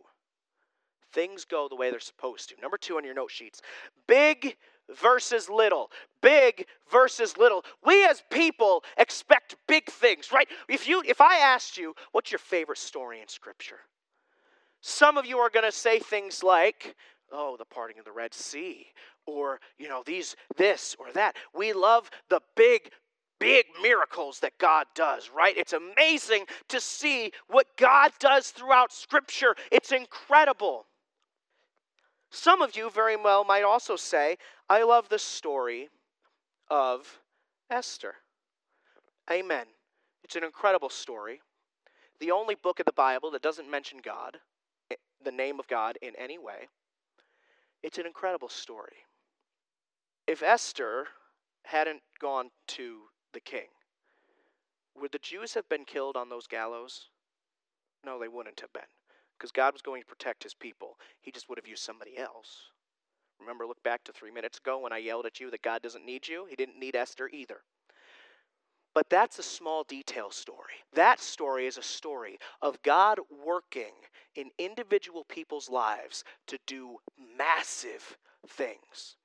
things 1.11 1.45
go 1.45 1.67
the 1.67 1.75
way 1.75 1.91
they're 1.91 1.99
supposed 1.99 2.49
to. 2.49 2.55
Number 2.61 2.77
two 2.77 2.97
on 2.97 3.03
your 3.03 3.13
note 3.13 3.31
sheets 3.31 3.61
big 4.07 4.55
versus 4.95 5.49
little. 5.49 5.91
Big 6.21 6.65
versus 6.91 7.37
little. 7.37 7.63
We 7.85 8.05
as 8.05 8.23
people 8.29 8.83
expect 8.97 9.55
big 9.67 9.85
things, 9.87 10.31
right? 10.31 10.47
If 10.67 10.87
you 10.87 11.03
if 11.05 11.21
I 11.21 11.37
asked 11.37 11.77
you 11.77 11.95
what's 12.11 12.31
your 12.31 12.39
favorite 12.39 12.79
story 12.79 13.21
in 13.21 13.27
scripture? 13.27 13.79
Some 14.81 15.17
of 15.17 15.25
you 15.25 15.37
are 15.39 15.49
going 15.49 15.65
to 15.65 15.71
say 15.71 15.99
things 15.99 16.41
like, 16.41 16.95
"Oh, 17.31 17.57
the 17.57 17.65
parting 17.65 17.99
of 17.99 18.05
the 18.05 18.11
Red 18.11 18.33
Sea," 18.33 18.87
or, 19.25 19.59
you 19.77 19.89
know, 19.89 20.03
these 20.05 20.35
this 20.55 20.95
or 20.99 21.11
that. 21.13 21.35
We 21.53 21.73
love 21.73 22.09
the 22.29 22.41
big 22.55 22.91
big 23.39 23.65
miracles 23.81 24.39
that 24.41 24.57
God 24.57 24.85
does, 24.95 25.29
right? 25.33 25.57
It's 25.57 25.73
amazing 25.73 26.45
to 26.67 26.81
see 26.81 27.31
what 27.47 27.65
God 27.77 28.11
does 28.19 28.49
throughout 28.49 28.91
Scripture. 28.91 29.55
It's 29.71 29.91
incredible. 29.91 30.85
Some 32.31 32.61
of 32.61 32.75
you 32.75 32.89
very 32.89 33.15
well 33.15 33.43
might 33.43 33.63
also 33.63 33.95
say, 33.95 34.37
I 34.69 34.83
love 34.83 35.09
the 35.09 35.19
story 35.19 35.89
of 36.69 37.19
Esther. 37.69 38.15
Amen. 39.31 39.65
It's 40.23 40.35
an 40.35 40.43
incredible 40.43 40.89
story. 40.89 41.41
The 42.19 42.31
only 42.31 42.55
book 42.55 42.79
of 42.79 42.85
the 42.85 42.91
Bible 42.91 43.31
that 43.31 43.41
doesn't 43.41 43.69
mention 43.69 43.99
God, 44.03 44.37
the 45.23 45.31
name 45.31 45.59
of 45.59 45.67
God, 45.67 45.97
in 46.01 46.13
any 46.17 46.37
way. 46.37 46.67
It's 47.81 47.97
an 47.97 48.05
incredible 48.05 48.49
story. 48.49 48.97
If 50.27 50.43
Esther 50.43 51.07
hadn't 51.63 52.01
gone 52.19 52.51
to 52.67 52.99
the 53.33 53.39
king, 53.39 53.67
would 54.99 55.11
the 55.11 55.19
Jews 55.19 55.53
have 55.53 55.67
been 55.69 55.85
killed 55.85 56.17
on 56.17 56.29
those 56.29 56.45
gallows? 56.45 57.07
No, 58.05 58.19
they 58.19 58.27
wouldn't 58.27 58.59
have 58.59 58.73
been, 58.73 58.83
because 59.39 59.51
God 59.51 59.73
was 59.73 59.81
going 59.81 60.01
to 60.01 60.07
protect 60.07 60.43
his 60.43 60.53
people. 60.53 60.97
He 61.21 61.31
just 61.31 61.47
would 61.47 61.57
have 61.57 61.67
used 61.67 61.83
somebody 61.83 62.17
else. 62.17 62.71
Remember, 63.39 63.65
look 63.65 63.81
back 63.83 64.03
to 64.03 64.11
three 64.11 64.31
minutes 64.31 64.57
ago 64.57 64.79
when 64.79 64.91
I 64.91 64.97
yelled 64.97 65.25
at 65.25 65.39
you 65.39 65.49
that 65.51 65.61
God 65.61 65.81
doesn't 65.81 66.05
need 66.05 66.27
you? 66.27 66.45
He 66.49 66.57
didn't 66.57 66.77
need 66.77 66.95
Esther 66.95 67.29
either. 67.31 67.61
But 68.93 69.09
that's 69.09 69.39
a 69.39 69.43
small 69.43 69.83
detail 69.83 70.29
story. 70.29 70.73
That 70.93 71.21
story 71.21 71.67
is 71.67 71.77
a 71.77 71.83
story 71.83 72.37
of 72.61 72.81
God 72.83 73.19
working 73.45 73.93
in 74.35 74.49
individual 74.57 75.23
people's 75.23 75.69
lives 75.69 76.23
to 76.47 76.57
do 76.67 76.97
massive 77.37 78.17
things. 78.47 79.15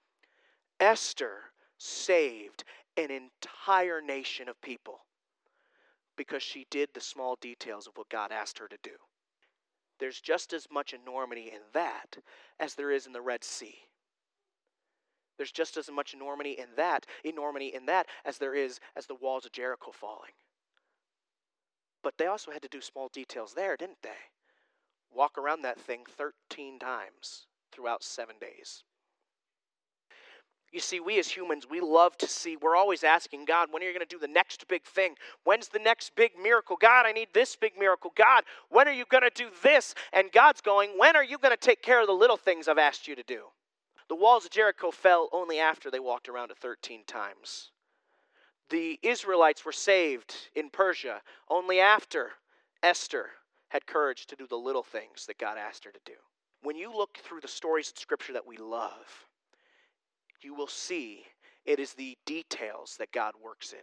Esther 0.78 1.38
saved 1.78 2.62
an 2.96 3.10
entire 3.10 4.00
nation 4.00 4.48
of 4.48 4.60
people 4.60 5.00
because 6.16 6.42
she 6.42 6.66
did 6.70 6.90
the 6.94 7.00
small 7.00 7.36
details 7.40 7.88
of 7.88 7.96
what 7.96 8.08
God 8.08 8.30
asked 8.30 8.58
her 8.58 8.68
to 8.68 8.78
do. 8.82 8.90
There's 9.98 10.20
just 10.20 10.52
as 10.52 10.66
much 10.70 10.92
enormity 10.92 11.50
in 11.52 11.60
that 11.72 12.18
as 12.58 12.74
there 12.74 12.90
is 12.90 13.06
in 13.06 13.12
the 13.12 13.20
Red 13.20 13.44
Sea. 13.44 13.76
There's 15.36 15.52
just 15.52 15.76
as 15.76 15.90
much 15.90 16.14
enormity 16.14 16.52
in 16.52 16.68
that, 16.76 17.06
enormity 17.24 17.68
in 17.68 17.86
that 17.86 18.06
as 18.24 18.38
there 18.38 18.54
is 18.54 18.80
as 18.96 19.06
the 19.06 19.14
walls 19.14 19.44
of 19.44 19.52
Jericho 19.52 19.90
falling. 19.92 20.32
But 22.02 22.14
they 22.18 22.26
also 22.26 22.50
had 22.50 22.62
to 22.62 22.68
do 22.68 22.80
small 22.80 23.08
details 23.08 23.54
there, 23.54 23.76
didn't 23.76 24.02
they? 24.02 24.10
Walk 25.12 25.38
around 25.38 25.62
that 25.62 25.80
thing 25.80 26.04
13 26.16 26.78
times 26.78 27.46
throughout 27.72 28.02
7 28.02 28.36
days. 28.40 28.84
You 30.74 30.80
see, 30.80 30.98
we 30.98 31.20
as 31.20 31.28
humans, 31.28 31.68
we 31.70 31.80
love 31.80 32.18
to 32.18 32.26
see, 32.26 32.56
we're 32.56 32.74
always 32.74 33.04
asking 33.04 33.44
God, 33.44 33.68
when 33.70 33.80
are 33.80 33.86
you 33.86 33.92
going 33.92 34.04
to 34.04 34.12
do 34.12 34.18
the 34.18 34.26
next 34.26 34.66
big 34.66 34.82
thing? 34.82 35.14
When's 35.44 35.68
the 35.68 35.78
next 35.78 36.16
big 36.16 36.32
miracle? 36.36 36.76
God, 36.76 37.06
I 37.06 37.12
need 37.12 37.28
this 37.32 37.54
big 37.54 37.78
miracle. 37.78 38.12
God, 38.16 38.42
when 38.70 38.88
are 38.88 38.92
you 38.92 39.04
going 39.08 39.22
to 39.22 39.30
do 39.32 39.50
this? 39.62 39.94
And 40.12 40.32
God's 40.32 40.60
going, 40.60 40.90
when 40.98 41.14
are 41.14 41.22
you 41.22 41.38
going 41.38 41.52
to 41.52 41.56
take 41.56 41.80
care 41.80 42.00
of 42.00 42.08
the 42.08 42.12
little 42.12 42.36
things 42.36 42.66
I've 42.66 42.78
asked 42.78 43.06
you 43.06 43.14
to 43.14 43.22
do? 43.22 43.44
The 44.08 44.16
walls 44.16 44.46
of 44.46 44.50
Jericho 44.50 44.90
fell 44.90 45.28
only 45.32 45.60
after 45.60 45.92
they 45.92 46.00
walked 46.00 46.28
around 46.28 46.50
it 46.50 46.58
13 46.58 47.04
times. 47.06 47.70
The 48.68 48.98
Israelites 49.00 49.64
were 49.64 49.70
saved 49.70 50.34
in 50.56 50.70
Persia 50.70 51.22
only 51.48 51.78
after 51.78 52.32
Esther 52.82 53.30
had 53.68 53.86
courage 53.86 54.26
to 54.26 54.34
do 54.34 54.48
the 54.48 54.56
little 54.56 54.82
things 54.82 55.26
that 55.26 55.38
God 55.38 55.56
asked 55.56 55.84
her 55.84 55.92
to 55.92 56.00
do. 56.04 56.14
When 56.64 56.74
you 56.74 56.92
look 56.92 57.18
through 57.18 57.42
the 57.42 57.48
stories 57.48 57.90
in 57.90 57.96
Scripture 57.96 58.32
that 58.32 58.46
we 58.46 58.56
love, 58.56 59.26
you 60.44 60.54
will 60.54 60.68
see 60.68 61.24
it 61.64 61.78
is 61.78 61.94
the 61.94 62.16
details 62.26 62.96
that 62.98 63.12
God 63.12 63.34
works 63.42 63.72
in. 63.72 63.78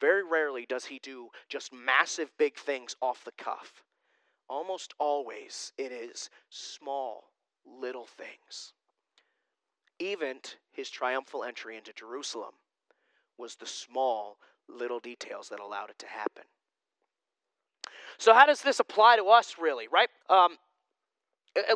Very 0.00 0.22
rarely 0.24 0.66
does 0.66 0.86
He 0.86 0.98
do 1.02 1.28
just 1.48 1.72
massive 1.72 2.30
big 2.38 2.56
things 2.56 2.96
off 3.00 3.24
the 3.24 3.32
cuff. 3.32 3.84
Almost 4.48 4.94
always 4.98 5.72
it 5.76 5.92
is 5.92 6.30
small 6.50 7.30
little 7.64 8.06
things. 8.06 8.72
Even 9.98 10.36
his 10.72 10.90
triumphal 10.90 11.42
entry 11.42 11.76
into 11.76 11.92
Jerusalem 11.92 12.52
was 13.38 13.56
the 13.56 13.66
small 13.66 14.38
little 14.68 15.00
details 15.00 15.48
that 15.48 15.60
allowed 15.60 15.90
it 15.90 15.98
to 16.00 16.06
happen. 16.06 16.44
So, 18.18 18.34
how 18.34 18.46
does 18.46 18.62
this 18.62 18.80
apply 18.80 19.16
to 19.16 19.24
us, 19.24 19.56
really, 19.58 19.88
right? 19.88 20.08
Um, 20.28 20.56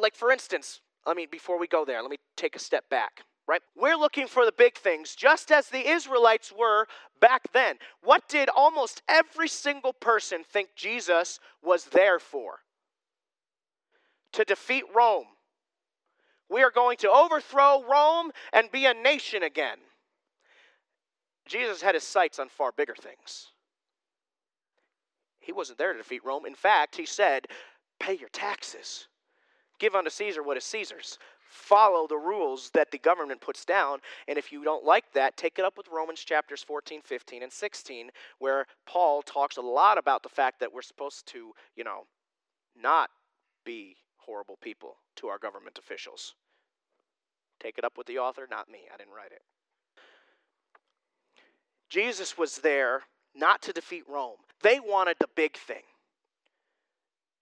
like, 0.00 0.14
for 0.14 0.30
instance, 0.30 0.80
I 1.06 1.14
mean, 1.14 1.28
before 1.30 1.58
we 1.58 1.66
go 1.66 1.84
there, 1.84 2.02
let 2.02 2.10
me 2.10 2.18
take 2.36 2.56
a 2.56 2.58
step 2.58 2.88
back, 2.88 3.24
right? 3.50 3.62
We're 3.76 3.96
looking 3.96 4.28
for 4.28 4.44
the 4.44 4.52
big 4.52 4.76
things, 4.76 5.14
just 5.14 5.50
as 5.50 5.68
the 5.68 5.88
Israelites 5.90 6.52
were 6.56 6.86
back 7.20 7.52
then. 7.52 7.76
What 8.02 8.28
did 8.28 8.48
almost 8.48 9.02
every 9.08 9.48
single 9.48 9.92
person 9.92 10.44
think 10.44 10.70
Jesus 10.76 11.40
was 11.62 11.86
there 11.86 12.18
for? 12.18 12.60
To 14.32 14.44
defeat 14.44 14.84
Rome 14.94 15.26
we 16.50 16.62
are 16.62 16.70
going 16.70 16.96
to 16.98 17.10
overthrow 17.10 17.84
Rome 17.88 18.32
and 18.52 18.70
be 18.70 18.84
a 18.86 18.92
nation 18.92 19.44
again. 19.44 19.78
Jesus 21.46 21.80
had 21.80 21.94
his 21.94 22.04
sights 22.04 22.38
on 22.38 22.48
far 22.48 22.72
bigger 22.72 22.94
things. 22.94 23.46
He 25.38 25.52
wasn't 25.52 25.78
there 25.78 25.92
to 25.92 25.98
defeat 25.98 26.24
Rome. 26.24 26.44
In 26.44 26.54
fact, 26.54 26.96
he 26.96 27.06
said, 27.06 27.46
Pay 27.98 28.14
your 28.14 28.28
taxes, 28.30 29.06
give 29.80 29.96
unto 29.96 30.10
Caesar 30.10 30.42
what 30.42 30.56
is 30.56 30.64
Caesar's. 30.64 31.18
Follow 31.48 32.06
the 32.06 32.16
rules 32.16 32.70
that 32.74 32.92
the 32.92 32.98
government 32.98 33.40
puts 33.40 33.64
down. 33.64 33.98
And 34.28 34.38
if 34.38 34.52
you 34.52 34.62
don't 34.62 34.84
like 34.84 35.12
that, 35.14 35.36
take 35.36 35.58
it 35.58 35.64
up 35.64 35.76
with 35.76 35.88
Romans 35.88 36.20
chapters 36.20 36.62
14, 36.62 37.00
15, 37.02 37.42
and 37.42 37.52
16, 37.52 38.10
where 38.38 38.66
Paul 38.86 39.22
talks 39.22 39.56
a 39.56 39.60
lot 39.60 39.98
about 39.98 40.22
the 40.22 40.28
fact 40.28 40.60
that 40.60 40.72
we're 40.72 40.82
supposed 40.82 41.26
to, 41.28 41.52
you 41.74 41.82
know, 41.82 42.04
not 42.80 43.10
be 43.64 43.96
horrible 44.18 44.58
people 44.62 44.96
to 45.16 45.26
our 45.26 45.38
government 45.38 45.78
officials. 45.78 46.34
Take 47.58 47.78
it 47.78 47.84
up 47.84 47.98
with 47.98 48.06
the 48.06 48.18
author, 48.18 48.46
not 48.48 48.70
me. 48.70 48.80
I 48.92 48.96
didn't 48.96 49.14
write 49.14 49.32
it. 49.32 49.42
Jesus 51.88 52.38
was 52.38 52.58
there 52.58 53.02
not 53.34 53.60
to 53.62 53.72
defeat 53.72 54.04
Rome, 54.08 54.36
they 54.62 54.80
wanted 54.80 55.16
the 55.20 55.28
big 55.34 55.56
thing. 55.56 55.82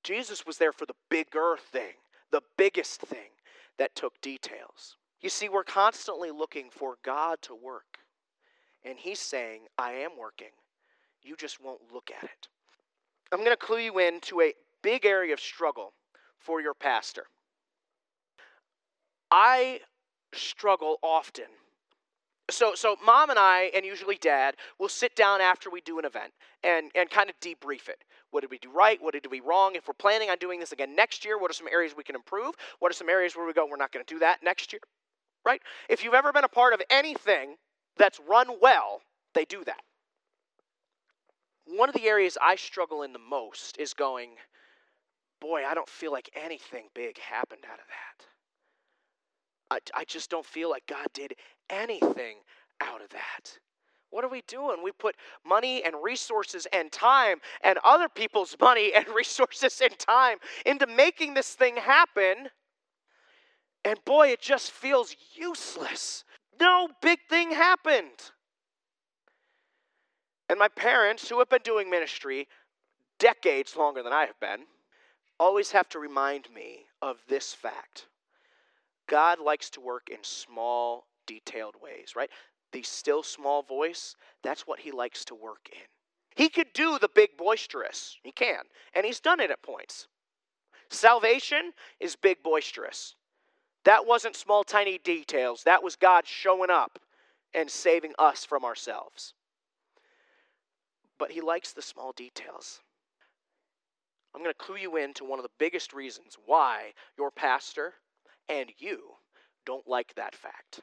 Jesus 0.05 0.47
was 0.47 0.59
there 0.59 0.73
for 0.73 0.87
the 0.87 0.95
bigger 1.11 1.57
thing, 1.73 1.95
the 2.31 2.43
biggest 2.57 3.01
thing 3.01 3.31
that 3.79 3.95
took 3.95 4.21
details. 4.21 4.97
You 5.21 5.29
see, 5.29 5.49
we're 5.49 5.65
constantly 5.65 6.31
looking 6.31 6.71
for 6.71 6.97
God 7.05 7.39
to 7.43 7.55
work. 7.55 7.99
And 8.85 8.99
He's 8.99 9.21
saying, 9.21 9.63
I 9.77 9.93
am 9.93 10.11
working. 10.19 10.53
You 11.23 11.37
just 11.37 11.61
won't 11.63 11.93
look 11.93 12.11
at 12.17 12.25
it. 12.25 12.49
I'm 13.33 13.41
going 13.41 13.51
to 13.51 13.57
clue 13.57 13.79
you 13.79 13.99
in 13.99 14.21
to 14.23 14.41
a 14.41 14.55
big 14.83 15.05
area 15.05 15.33
of 15.33 15.41
struggle 15.41 15.93
for 16.39 16.61
your 16.61 16.75
pastor. 16.75 17.25
I 19.31 19.81
struggle 20.33 20.97
often. 21.03 21.45
So, 22.51 22.75
so 22.75 22.97
mom 23.05 23.29
and 23.29 23.39
I, 23.39 23.71
and 23.75 23.85
usually 23.85 24.17
dad, 24.17 24.55
will 24.79 24.89
sit 24.89 25.15
down 25.15 25.41
after 25.41 25.69
we 25.69 25.83
do 25.83 25.99
an 25.99 26.07
event 26.07 26.33
and, 26.65 26.91
and 26.95 27.11
kind 27.11 27.29
of 27.29 27.39
debrief 27.41 27.89
it. 27.89 28.05
What 28.31 28.43
did 28.43 28.51
we 28.51 28.59
do 28.59 28.71
right? 28.71 29.03
What 29.03 29.15
did 29.15 29.27
we 29.31 29.41
do 29.41 29.47
wrong? 29.47 29.75
If 29.75 29.89
we're 29.89 29.95
planning 29.95 30.31
on 30.31 30.39
doing 30.39 30.61
this 30.61 30.73
again 30.73 30.95
next 30.95 31.25
year, 31.25 31.39
what 31.39 31.51
are 31.51 31.55
some 31.55 31.69
areas 31.69 31.95
we 31.97 32.05
can 32.05 32.15
improve? 32.15 32.55
What 32.79 32.91
are 32.91 32.95
some 32.95 33.09
areas 33.09 33.35
where 33.35 33.47
we 33.47 33.53
go, 33.53 33.67
we're 33.67 33.77
not 33.77 33.93
going 33.93 34.05
to 34.05 34.15
do 34.15 34.19
that 34.21 34.43
next 34.43 34.73
year? 34.73 34.81
Right? 35.45 35.63
If 35.89 36.05
you've 36.05 36.15
ever 36.15 36.33
been 36.33 36.45
a 36.45 36.49
part 36.49 36.75
of 36.75 36.83
anything 36.91 37.57
that's 37.97 38.21
run 38.29 38.49
well, 38.61 39.03
they 39.35 39.45
do 39.45 39.65
that. 39.65 39.81
One 41.67 41.89
of 41.89 41.95
the 41.95 42.07
areas 42.07 42.39
I 42.41 42.57
struggle 42.57 43.03
in 43.03 43.13
the 43.13 43.19
most 43.19 43.79
is 43.79 43.93
going, 43.93 44.31
boy, 45.41 45.65
I 45.67 45.75
don't 45.75 45.89
feel 45.89 46.13
like 46.13 46.31
anything 46.35 46.89
big 46.95 47.19
happened 47.19 47.65
out 47.71 47.79
of 47.79 47.87
that. 47.89 48.25
I, 49.95 50.01
I 50.01 50.05
just 50.05 50.31
don't 50.31 50.47
feel 50.47 50.71
like 50.71 50.87
God 50.87 51.07
did 51.13 51.35
anything 51.71 52.39
out 52.81 53.03
of 53.03 53.09
that. 53.11 53.59
What 54.11 54.25
are 54.25 54.29
we 54.29 54.43
doing? 54.47 54.79
We 54.83 54.93
put 54.93 55.17
money 55.45 55.85
and 55.85 55.95
resources 56.03 56.67
and 56.73 56.91
time 56.91 57.39
and 57.63 57.79
other 57.85 58.09
people's 58.09 58.57
money 58.61 58.93
and 58.95 59.07
resources 59.09 59.81
and 59.83 59.99
time 59.99 60.39
into 60.65 60.87
making 60.87 61.35
this 61.35 61.55
thing 61.55 61.77
happen. 61.77 62.49
And 63.85 64.03
boy, 64.05 64.29
it 64.29 64.41
just 64.41 64.71
feels 64.71 65.15
useless. 65.35 66.25
No 66.61 66.89
big 67.01 67.21
thing 67.29 67.51
happened. 67.51 68.33
And 70.49 70.59
my 70.59 70.69
parents, 70.69 71.29
who 71.29 71.39
have 71.39 71.51
been 71.51 71.63
doing 71.63 71.91
ministry 71.91 72.49
decades 73.19 73.77
longer 73.77 74.03
than 74.03 74.13
I 74.13 74.25
have 74.25 74.41
been, 74.41 74.65
always 75.39 75.71
have 75.73 75.89
to 75.91 75.99
remind 75.99 76.49
me 76.55 76.87
of 77.03 77.19
this 77.29 77.53
fact. 77.53 78.07
God 79.07 79.41
likes 79.41 79.71
to 79.71 79.81
work 79.81 80.09
in 80.11 80.19
small, 80.23 81.07
detailed 81.27 81.75
ways, 81.83 82.15
right? 82.17 82.31
The 82.73 82.83
still 82.83 83.23
small 83.23 83.63
voice, 83.63 84.17
that's 84.43 84.67
what 84.67 84.81
he 84.81 84.93
likes 84.93 85.25
to 85.27 85.35
work 85.35 85.69
in. 85.73 85.87
He 86.37 86.49
could 86.49 86.73
do 86.73 86.99
the 86.99 87.09
big 87.09 87.37
boisterous. 87.37 88.17
He 88.23 88.33
can. 88.33 88.61
And 88.95 89.05
he's 89.07 89.21
done 89.21 89.41
it 89.41 89.51
at 89.51 89.63
points. 89.63 90.07
Salvation 90.91 91.73
is 92.01 92.17
big 92.17 92.43
boisterous. 92.43 93.17
That 93.85 94.07
wasn't 94.07 94.37
small, 94.37 94.65
tiny 94.65 94.99
details. 94.99 95.63
That 95.65 95.83
was 95.83 95.97
God 95.97 96.27
showing 96.27 96.71
up 96.71 96.99
and 97.55 97.71
saving 97.71 98.13
us 98.19 98.45
from 98.45 98.65
ourselves. 98.65 99.35
but 101.19 101.31
He 101.33 101.41
likes 101.41 101.73
the 101.73 101.83
small 101.83 102.13
details. 102.13 102.81
I'm 104.35 104.43
going 104.43 104.55
to 104.55 104.65
clue 104.65 104.77
you 104.77 104.97
in 104.97 105.15
to 105.15 105.25
one 105.25 105.39
of 105.39 105.43
the 105.43 105.51
biggest 105.59 105.93
reasons 105.93 106.37
why 106.47 106.93
your 107.17 107.31
pastor 107.31 107.95
and 108.49 108.71
you 108.79 109.01
don't 109.67 109.89
like 109.89 110.15
that 110.15 110.35
fact. 110.35 110.81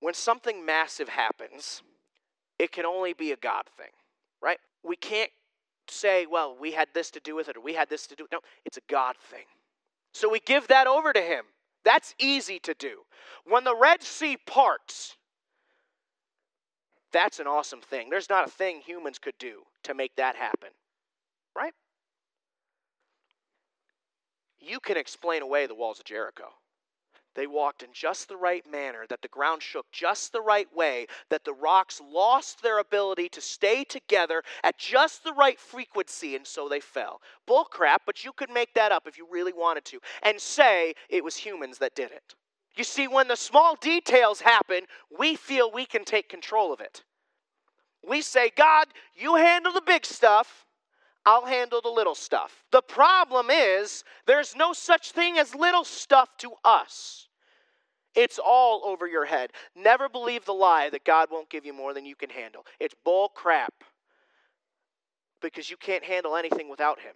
When 0.00 0.14
something 0.14 0.64
massive 0.64 1.08
happens, 1.08 1.82
it 2.58 2.72
can 2.72 2.86
only 2.86 3.12
be 3.12 3.32
a 3.32 3.36
God 3.36 3.64
thing, 3.76 3.90
right? 4.42 4.58
We 4.82 4.96
can't 4.96 5.30
say, 5.88 6.26
well, 6.26 6.56
we 6.58 6.72
had 6.72 6.88
this 6.94 7.10
to 7.12 7.20
do 7.20 7.34
with 7.34 7.48
it 7.48 7.56
or 7.56 7.60
we 7.60 7.74
had 7.74 7.88
this 7.88 8.06
to 8.08 8.16
do. 8.16 8.26
No, 8.32 8.40
it's 8.64 8.78
a 8.78 8.82
God 8.88 9.16
thing. 9.30 9.44
So 10.12 10.28
we 10.28 10.40
give 10.40 10.68
that 10.68 10.86
over 10.86 11.12
to 11.12 11.20
him. 11.20 11.44
That's 11.84 12.14
easy 12.18 12.58
to 12.60 12.74
do. 12.74 13.00
When 13.44 13.64
the 13.64 13.76
Red 13.76 14.02
Sea 14.02 14.36
parts, 14.46 15.16
that's 17.12 17.40
an 17.40 17.46
awesome 17.46 17.80
thing. 17.80 18.10
There's 18.10 18.28
not 18.28 18.46
a 18.46 18.50
thing 18.50 18.80
humans 18.80 19.18
could 19.18 19.38
do 19.38 19.62
to 19.84 19.94
make 19.94 20.14
that 20.16 20.36
happen, 20.36 20.70
right? 21.56 21.72
You 24.60 24.78
can 24.80 24.96
explain 24.96 25.42
away 25.42 25.66
the 25.66 25.74
walls 25.74 25.98
of 25.98 26.04
Jericho. 26.04 26.50
They 27.34 27.46
walked 27.46 27.82
in 27.82 27.90
just 27.92 28.28
the 28.28 28.36
right 28.36 28.68
manner, 28.70 29.06
that 29.08 29.22
the 29.22 29.28
ground 29.28 29.62
shook 29.62 29.86
just 29.92 30.32
the 30.32 30.40
right 30.40 30.66
way, 30.74 31.06
that 31.28 31.44
the 31.44 31.52
rocks 31.52 32.00
lost 32.00 32.62
their 32.62 32.78
ability 32.78 33.28
to 33.30 33.40
stay 33.40 33.84
together 33.84 34.42
at 34.64 34.78
just 34.78 35.22
the 35.22 35.32
right 35.32 35.58
frequency, 35.58 36.34
and 36.34 36.46
so 36.46 36.68
they 36.68 36.80
fell. 36.80 37.20
Bull 37.46 37.64
crap, 37.64 38.02
but 38.04 38.24
you 38.24 38.32
could 38.32 38.50
make 38.50 38.74
that 38.74 38.92
up 38.92 39.06
if 39.06 39.16
you 39.16 39.26
really 39.30 39.52
wanted 39.52 39.84
to 39.86 40.00
and 40.22 40.40
say 40.40 40.94
it 41.08 41.22
was 41.22 41.36
humans 41.36 41.78
that 41.78 41.94
did 41.94 42.10
it. 42.10 42.34
You 42.76 42.84
see, 42.84 43.08
when 43.08 43.28
the 43.28 43.36
small 43.36 43.76
details 43.76 44.40
happen, 44.40 44.86
we 45.16 45.36
feel 45.36 45.70
we 45.70 45.86
can 45.86 46.04
take 46.04 46.28
control 46.28 46.72
of 46.72 46.80
it. 46.80 47.04
We 48.06 48.22
say, 48.22 48.50
God, 48.56 48.88
you 49.14 49.36
handle 49.36 49.72
the 49.72 49.82
big 49.82 50.06
stuff. 50.06 50.66
I'll 51.26 51.44
handle 51.44 51.80
the 51.82 51.90
little 51.90 52.14
stuff. 52.14 52.64
The 52.72 52.82
problem 52.82 53.50
is, 53.50 54.04
there's 54.26 54.56
no 54.56 54.72
such 54.72 55.12
thing 55.12 55.38
as 55.38 55.54
little 55.54 55.84
stuff 55.84 56.28
to 56.38 56.52
us. 56.64 57.28
It's 58.14 58.38
all 58.38 58.82
over 58.84 59.06
your 59.06 59.26
head. 59.26 59.52
Never 59.76 60.08
believe 60.08 60.44
the 60.44 60.54
lie 60.54 60.90
that 60.90 61.04
God 61.04 61.28
won't 61.30 61.50
give 61.50 61.64
you 61.64 61.72
more 61.72 61.94
than 61.94 62.06
you 62.06 62.16
can 62.16 62.30
handle. 62.30 62.66
It's 62.80 62.94
bull 63.04 63.28
crap. 63.28 63.84
Because 65.40 65.70
you 65.70 65.76
can't 65.76 66.04
handle 66.04 66.36
anything 66.36 66.68
without 66.68 67.00
Him. 67.00 67.14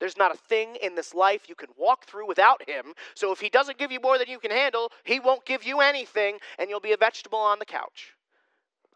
There's 0.00 0.16
not 0.16 0.34
a 0.34 0.38
thing 0.38 0.76
in 0.82 0.96
this 0.96 1.14
life 1.14 1.48
you 1.48 1.54
can 1.54 1.68
walk 1.78 2.06
through 2.06 2.26
without 2.26 2.68
Him. 2.68 2.86
So 3.14 3.32
if 3.32 3.40
He 3.40 3.48
doesn't 3.48 3.78
give 3.78 3.92
you 3.92 4.00
more 4.00 4.18
than 4.18 4.28
you 4.28 4.38
can 4.38 4.50
handle, 4.50 4.90
He 5.04 5.20
won't 5.20 5.46
give 5.46 5.64
you 5.64 5.80
anything, 5.80 6.38
and 6.58 6.68
you'll 6.68 6.80
be 6.80 6.92
a 6.92 6.96
vegetable 6.96 7.38
on 7.38 7.58
the 7.58 7.64
couch. 7.64 8.14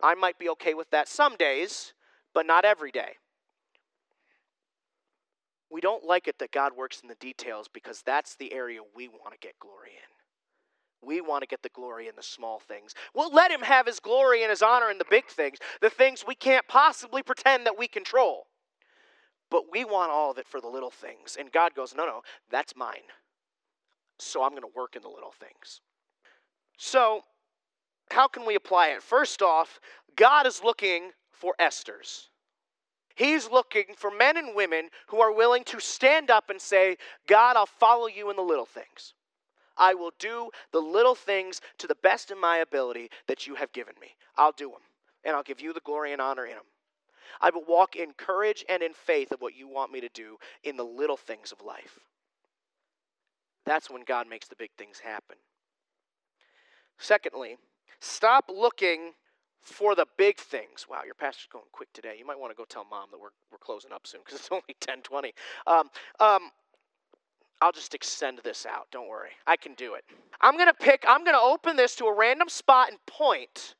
I 0.02 0.14
might 0.14 0.38
be 0.38 0.48
okay 0.50 0.74
with 0.74 0.90
that 0.90 1.08
some 1.08 1.36
days, 1.36 1.92
but 2.34 2.46
not 2.46 2.64
every 2.64 2.90
day. 2.90 3.14
We 5.70 5.80
don't 5.80 6.04
like 6.04 6.28
it 6.28 6.38
that 6.38 6.52
God 6.52 6.72
works 6.76 7.00
in 7.00 7.08
the 7.08 7.14
details 7.16 7.68
because 7.68 8.02
that's 8.02 8.36
the 8.36 8.52
area 8.52 8.80
we 8.94 9.08
want 9.08 9.32
to 9.32 9.38
get 9.38 9.58
glory 9.60 9.90
in. 9.90 11.06
We 11.06 11.20
want 11.20 11.42
to 11.42 11.46
get 11.46 11.62
the 11.62 11.68
glory 11.68 12.08
in 12.08 12.16
the 12.16 12.22
small 12.22 12.58
things. 12.58 12.94
We'll 13.14 13.32
let 13.32 13.50
Him 13.50 13.60
have 13.60 13.86
His 13.86 14.00
glory 14.00 14.42
and 14.42 14.50
His 14.50 14.62
honor 14.62 14.90
in 14.90 14.98
the 14.98 15.04
big 15.08 15.26
things, 15.26 15.58
the 15.80 15.90
things 15.90 16.24
we 16.26 16.34
can't 16.34 16.66
possibly 16.66 17.22
pretend 17.22 17.66
that 17.66 17.78
we 17.78 17.86
control. 17.86 18.46
But 19.50 19.64
we 19.70 19.84
want 19.84 20.10
all 20.10 20.30
of 20.30 20.38
it 20.38 20.48
for 20.48 20.60
the 20.60 20.68
little 20.68 20.90
things. 20.90 21.36
And 21.38 21.52
God 21.52 21.74
goes, 21.74 21.94
no, 21.94 22.04
no, 22.04 22.22
that's 22.50 22.76
mine. 22.76 23.06
So 24.18 24.42
I'm 24.42 24.50
going 24.50 24.62
to 24.62 24.68
work 24.74 24.96
in 24.96 25.02
the 25.02 25.08
little 25.08 25.32
things. 25.32 25.80
So, 26.76 27.22
how 28.10 28.26
can 28.26 28.46
we 28.46 28.54
apply 28.54 28.88
it? 28.88 29.02
First 29.02 29.42
off, 29.42 29.80
God 30.16 30.46
is 30.46 30.62
looking 30.64 31.10
for 31.30 31.54
Esther's. 31.58 32.30
He's 33.18 33.50
looking 33.50 33.86
for 33.96 34.12
men 34.12 34.36
and 34.36 34.54
women 34.54 34.90
who 35.08 35.20
are 35.20 35.32
willing 35.32 35.64
to 35.64 35.80
stand 35.80 36.30
up 36.30 36.50
and 36.50 36.60
say, 36.60 36.96
God, 37.26 37.56
I'll 37.56 37.66
follow 37.66 38.06
you 38.06 38.30
in 38.30 38.36
the 38.36 38.42
little 38.42 38.64
things. 38.64 39.12
I 39.76 39.94
will 39.94 40.12
do 40.20 40.50
the 40.70 40.78
little 40.78 41.16
things 41.16 41.60
to 41.78 41.88
the 41.88 41.96
best 41.96 42.30
of 42.30 42.38
my 42.38 42.58
ability 42.58 43.10
that 43.26 43.44
you 43.44 43.56
have 43.56 43.72
given 43.72 43.94
me. 44.00 44.14
I'll 44.36 44.52
do 44.52 44.70
them, 44.70 44.82
and 45.24 45.34
I'll 45.34 45.42
give 45.42 45.60
you 45.60 45.72
the 45.72 45.80
glory 45.80 46.12
and 46.12 46.22
honor 46.22 46.44
in 46.44 46.52
them. 46.52 46.66
I 47.40 47.50
will 47.50 47.64
walk 47.66 47.96
in 47.96 48.12
courage 48.12 48.64
and 48.68 48.84
in 48.84 48.92
faith 48.92 49.32
of 49.32 49.40
what 49.40 49.56
you 49.56 49.66
want 49.66 49.90
me 49.90 50.00
to 50.00 50.08
do 50.14 50.36
in 50.62 50.76
the 50.76 50.84
little 50.84 51.16
things 51.16 51.50
of 51.50 51.60
life. 51.66 51.98
That's 53.66 53.90
when 53.90 54.04
God 54.04 54.28
makes 54.28 54.46
the 54.46 54.54
big 54.56 54.70
things 54.78 55.00
happen. 55.00 55.38
Secondly, 56.98 57.56
stop 57.98 58.44
looking 58.48 59.14
for 59.62 59.94
the 59.94 60.06
big 60.16 60.38
things. 60.38 60.86
Wow, 60.88 61.02
your 61.04 61.14
pastor's 61.14 61.48
going 61.52 61.64
quick 61.72 61.92
today. 61.92 62.16
You 62.18 62.26
might 62.26 62.38
want 62.38 62.52
to 62.52 62.56
go 62.56 62.64
tell 62.64 62.84
mom 62.84 63.08
that 63.10 63.20
we're, 63.20 63.30
we're 63.50 63.58
closing 63.58 63.92
up 63.92 64.06
soon 64.06 64.20
because 64.24 64.40
it's 64.40 64.48
only 64.52 64.62
1020. 64.86 65.32
Um, 65.66 65.90
um, 66.20 66.50
I'll 67.60 67.72
just 67.72 67.94
extend 67.94 68.40
this 68.44 68.66
out. 68.66 68.86
Don't 68.90 69.08
worry. 69.08 69.30
I 69.46 69.56
can 69.56 69.74
do 69.74 69.94
it. 69.94 70.04
I'm 70.40 70.54
going 70.54 70.68
to 70.68 70.74
pick, 70.74 71.04
I'm 71.08 71.24
going 71.24 71.36
to 71.36 71.42
open 71.42 71.76
this 71.76 71.96
to 71.96 72.06
a 72.06 72.14
random 72.14 72.48
spot 72.48 72.90
and 72.90 72.98
point, 73.06 73.74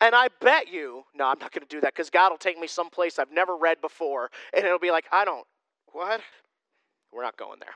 And 0.00 0.14
I 0.14 0.28
bet 0.40 0.68
you, 0.68 1.04
no, 1.14 1.26
I'm 1.26 1.38
not 1.38 1.52
going 1.52 1.66
to 1.66 1.74
do 1.74 1.80
that 1.80 1.94
because 1.94 2.10
God 2.10 2.30
will 2.30 2.38
take 2.38 2.58
me 2.58 2.66
someplace 2.66 3.18
I've 3.18 3.32
never 3.32 3.56
read 3.56 3.80
before. 3.80 4.30
And 4.54 4.64
it'll 4.64 4.78
be 4.78 4.90
like, 4.90 5.06
I 5.10 5.24
don't, 5.24 5.46
what? 5.92 6.20
We're 7.12 7.22
not 7.22 7.36
going 7.36 7.58
there. 7.60 7.74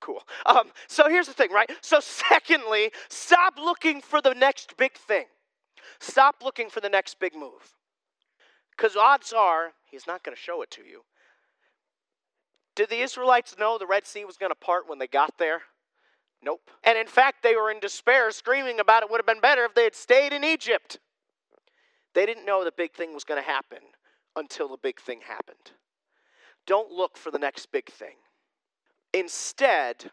Cool. 0.00 0.22
Um, 0.46 0.72
so 0.88 1.08
here's 1.08 1.26
the 1.26 1.34
thing, 1.34 1.52
right? 1.52 1.70
So, 1.82 2.00
secondly, 2.00 2.90
stop 3.08 3.54
looking 3.58 4.00
for 4.00 4.20
the 4.22 4.34
next 4.34 4.76
big 4.76 4.94
thing. 4.94 5.26
Stop 5.98 6.36
looking 6.42 6.70
for 6.70 6.80
the 6.80 6.88
next 6.88 7.18
big 7.18 7.34
move. 7.34 7.74
Because 8.76 8.96
odds 8.96 9.32
are, 9.32 9.72
he's 9.90 10.06
not 10.06 10.24
going 10.24 10.36
to 10.36 10.40
show 10.40 10.62
it 10.62 10.70
to 10.72 10.82
you. 10.82 11.02
Did 12.74 12.88
the 12.88 13.00
Israelites 13.00 13.56
know 13.58 13.76
the 13.76 13.86
Red 13.86 14.06
Sea 14.06 14.24
was 14.24 14.36
going 14.36 14.50
to 14.50 14.56
part 14.56 14.88
when 14.88 14.98
they 14.98 15.06
got 15.06 15.36
there? 15.38 15.62
Nope. 16.42 16.70
And 16.84 16.96
in 16.96 17.06
fact, 17.06 17.42
they 17.42 17.54
were 17.54 17.70
in 17.70 17.80
despair, 17.80 18.30
screaming 18.30 18.80
about 18.80 19.02
it 19.02 19.10
would 19.10 19.18
have 19.18 19.26
been 19.26 19.40
better 19.40 19.64
if 19.64 19.74
they 19.74 19.84
had 19.84 19.94
stayed 19.94 20.32
in 20.32 20.44
Egypt. 20.44 20.98
They 22.14 22.24
didn't 22.24 22.46
know 22.46 22.64
the 22.64 22.72
big 22.72 22.94
thing 22.94 23.12
was 23.12 23.24
going 23.24 23.42
to 23.42 23.46
happen 23.46 23.78
until 24.36 24.68
the 24.68 24.78
big 24.82 25.00
thing 25.00 25.20
happened. 25.26 25.72
Don't 26.66 26.90
look 26.90 27.16
for 27.18 27.30
the 27.30 27.38
next 27.38 27.70
big 27.72 27.90
thing. 27.90 28.16
Instead, 29.12 30.10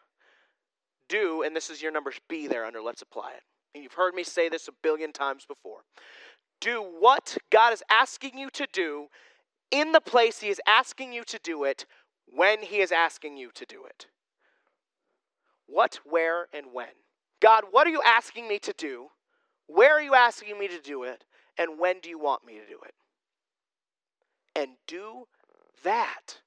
do, 1.07 1.43
and 1.43 1.55
this 1.55 1.69
is 1.69 1.81
your 1.81 1.91
number 1.91 2.11
B 2.27 2.47
there 2.47 2.65
under 2.65 2.81
Let's 2.81 3.01
Apply 3.01 3.31
It 3.31 3.43
and 3.73 3.83
you've 3.83 3.93
heard 3.93 4.13
me 4.13 4.23
say 4.23 4.49
this 4.49 4.67
a 4.67 4.71
billion 4.83 5.11
times 5.11 5.45
before. 5.45 5.81
Do 6.59 6.81
what 6.81 7.37
God 7.51 7.73
is 7.73 7.83
asking 7.89 8.37
you 8.37 8.49
to 8.51 8.67
do 8.71 9.07
in 9.71 9.91
the 9.91 10.01
place 10.01 10.39
He 10.39 10.49
is 10.49 10.61
asking 10.67 11.13
you 11.13 11.23
to 11.25 11.39
do 11.43 11.63
it 11.63 11.85
when 12.25 12.61
He 12.61 12.79
is 12.79 12.91
asking 12.91 13.37
you 13.37 13.51
to 13.53 13.65
do 13.65 13.85
it. 13.85 14.07
What, 15.67 15.99
where, 16.03 16.47
and 16.53 16.67
when. 16.73 16.87
God, 17.41 17.65
what 17.71 17.85
are 17.85 17.91
you 17.91 18.01
asking 18.03 18.47
me 18.47 18.57
to 18.59 18.73
do? 18.77 19.07
Where 19.67 19.93
are 19.93 20.01
you 20.01 20.15
asking 20.15 20.57
me 20.57 20.67
to 20.69 20.79
do 20.81 21.03
it? 21.03 21.25
And 21.57 21.79
when 21.79 21.99
do 21.99 22.09
you 22.09 22.17
want 22.17 22.45
me 22.45 22.53
to 22.53 22.65
do 22.67 22.79
it? 22.85 22.93
And 24.55 24.71
do 24.87 25.27
that. 25.83 26.39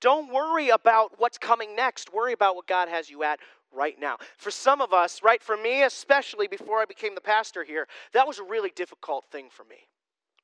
Don't 0.00 0.32
worry 0.32 0.68
about 0.68 1.12
what's 1.18 1.38
coming 1.38 1.74
next. 1.74 2.12
Worry 2.12 2.32
about 2.32 2.56
what 2.56 2.66
God 2.66 2.88
has 2.88 3.08
you 3.08 3.22
at 3.22 3.38
right 3.74 3.98
now. 3.98 4.16
For 4.36 4.50
some 4.50 4.80
of 4.80 4.92
us, 4.92 5.20
right, 5.22 5.42
for 5.42 5.56
me 5.56 5.82
especially 5.82 6.46
before 6.46 6.80
I 6.80 6.84
became 6.84 7.14
the 7.14 7.20
pastor 7.20 7.64
here, 7.64 7.86
that 8.12 8.26
was 8.26 8.38
a 8.38 8.44
really 8.44 8.70
difficult 8.74 9.24
thing 9.30 9.48
for 9.50 9.64
me, 9.64 9.88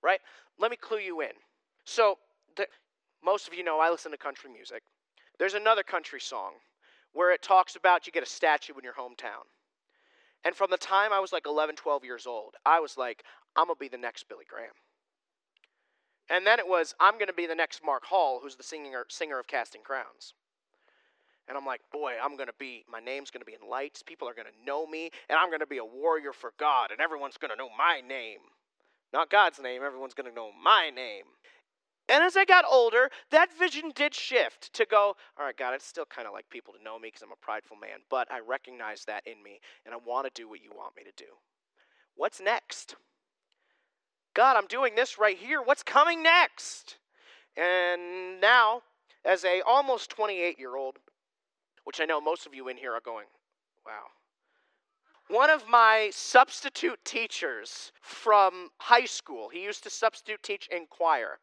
right? 0.02 0.20
Let 0.58 0.70
me 0.70 0.76
clue 0.76 0.98
you 0.98 1.20
in. 1.20 1.32
So, 1.84 2.18
the, 2.56 2.66
most 3.24 3.48
of 3.48 3.54
you 3.54 3.64
know 3.64 3.80
I 3.80 3.90
listen 3.90 4.12
to 4.12 4.18
country 4.18 4.50
music. 4.50 4.82
There's 5.38 5.54
another 5.54 5.82
country 5.82 6.20
song 6.20 6.52
where 7.12 7.32
it 7.32 7.42
talks 7.42 7.76
about 7.76 8.06
you 8.06 8.12
get 8.12 8.22
a 8.22 8.26
statue 8.26 8.74
in 8.76 8.84
your 8.84 8.94
hometown. 8.94 9.46
And 10.44 10.54
from 10.54 10.70
the 10.70 10.76
time 10.76 11.12
I 11.12 11.20
was 11.20 11.32
like 11.32 11.46
11, 11.46 11.76
12 11.76 12.04
years 12.04 12.26
old, 12.26 12.54
I 12.64 12.80
was 12.80 12.96
like, 12.96 13.24
I'm 13.56 13.66
going 13.66 13.76
to 13.76 13.80
be 13.80 13.88
the 13.88 13.98
next 13.98 14.28
Billy 14.28 14.44
Graham. 14.48 14.72
And 16.30 16.46
then 16.46 16.58
it 16.58 16.68
was, 16.68 16.94
I'm 17.00 17.14
going 17.14 17.26
to 17.26 17.32
be 17.32 17.46
the 17.46 17.54
next 17.54 17.82
Mark 17.84 18.04
Hall, 18.04 18.40
who's 18.42 18.56
the 18.56 18.62
singer, 18.62 19.04
singer 19.08 19.38
of 19.38 19.48
Casting 19.48 19.82
Crowns. 19.82 20.34
And 21.50 21.58
I'm 21.58 21.66
like, 21.66 21.80
boy, 21.92 22.12
I'm 22.22 22.36
going 22.36 22.46
to 22.46 22.54
be, 22.60 22.84
my 22.88 23.00
name's 23.00 23.32
going 23.32 23.40
to 23.40 23.44
be 23.44 23.56
in 23.60 23.68
lights. 23.68 24.04
People 24.04 24.28
are 24.28 24.34
going 24.34 24.46
to 24.46 24.64
know 24.64 24.86
me, 24.86 25.10
and 25.28 25.36
I'm 25.36 25.48
going 25.48 25.58
to 25.58 25.66
be 25.66 25.78
a 25.78 25.84
warrior 25.84 26.32
for 26.32 26.52
God, 26.60 26.92
and 26.92 27.00
everyone's 27.00 27.38
going 27.38 27.50
to 27.50 27.56
know 27.56 27.68
my 27.76 28.00
name. 28.08 28.38
Not 29.12 29.30
God's 29.30 29.58
name, 29.58 29.82
everyone's 29.84 30.14
going 30.14 30.30
to 30.30 30.34
know 30.34 30.52
my 30.62 30.90
name. 30.94 31.24
And 32.08 32.22
as 32.22 32.36
I 32.36 32.44
got 32.44 32.64
older, 32.70 33.10
that 33.32 33.48
vision 33.58 33.90
did 33.96 34.14
shift 34.14 34.72
to 34.74 34.86
go, 34.86 35.16
all 35.36 35.44
right, 35.44 35.56
God, 35.56 35.74
I'd 35.74 35.82
still 35.82 36.04
kind 36.04 36.28
of 36.28 36.32
like 36.32 36.48
people 36.50 36.72
to 36.72 36.82
know 36.84 37.00
me 37.00 37.08
because 37.08 37.22
I'm 37.22 37.32
a 37.32 37.44
prideful 37.44 37.76
man, 37.76 37.98
but 38.08 38.30
I 38.30 38.38
recognize 38.38 39.04
that 39.06 39.26
in 39.26 39.42
me, 39.42 39.58
and 39.84 39.92
I 39.92 39.98
want 40.06 40.32
to 40.32 40.40
do 40.40 40.48
what 40.48 40.62
you 40.62 40.70
want 40.72 40.96
me 40.96 41.02
to 41.02 41.12
do. 41.16 41.30
What's 42.14 42.40
next? 42.40 42.94
God, 44.34 44.56
I'm 44.56 44.68
doing 44.68 44.94
this 44.94 45.18
right 45.18 45.36
here. 45.36 45.60
What's 45.62 45.82
coming 45.82 46.22
next? 46.22 46.98
And 47.56 48.40
now, 48.40 48.82
as 49.24 49.44
a 49.44 49.62
almost 49.66 50.10
28 50.10 50.56
year 50.56 50.76
old, 50.76 50.98
which 51.90 52.00
I 52.00 52.04
know 52.04 52.20
most 52.20 52.46
of 52.46 52.54
you 52.54 52.68
in 52.68 52.76
here 52.76 52.92
are 52.92 53.00
going, 53.04 53.26
wow. 53.84 54.04
one 55.26 55.50
of 55.50 55.64
my 55.68 56.08
substitute 56.12 57.00
teachers 57.04 57.90
from 58.00 58.68
high 58.78 59.06
school, 59.06 59.48
he 59.48 59.64
used 59.64 59.82
to 59.82 59.90
substitute 59.90 60.40
teach 60.40 60.68
in 60.68 60.86
choir, 60.88 61.40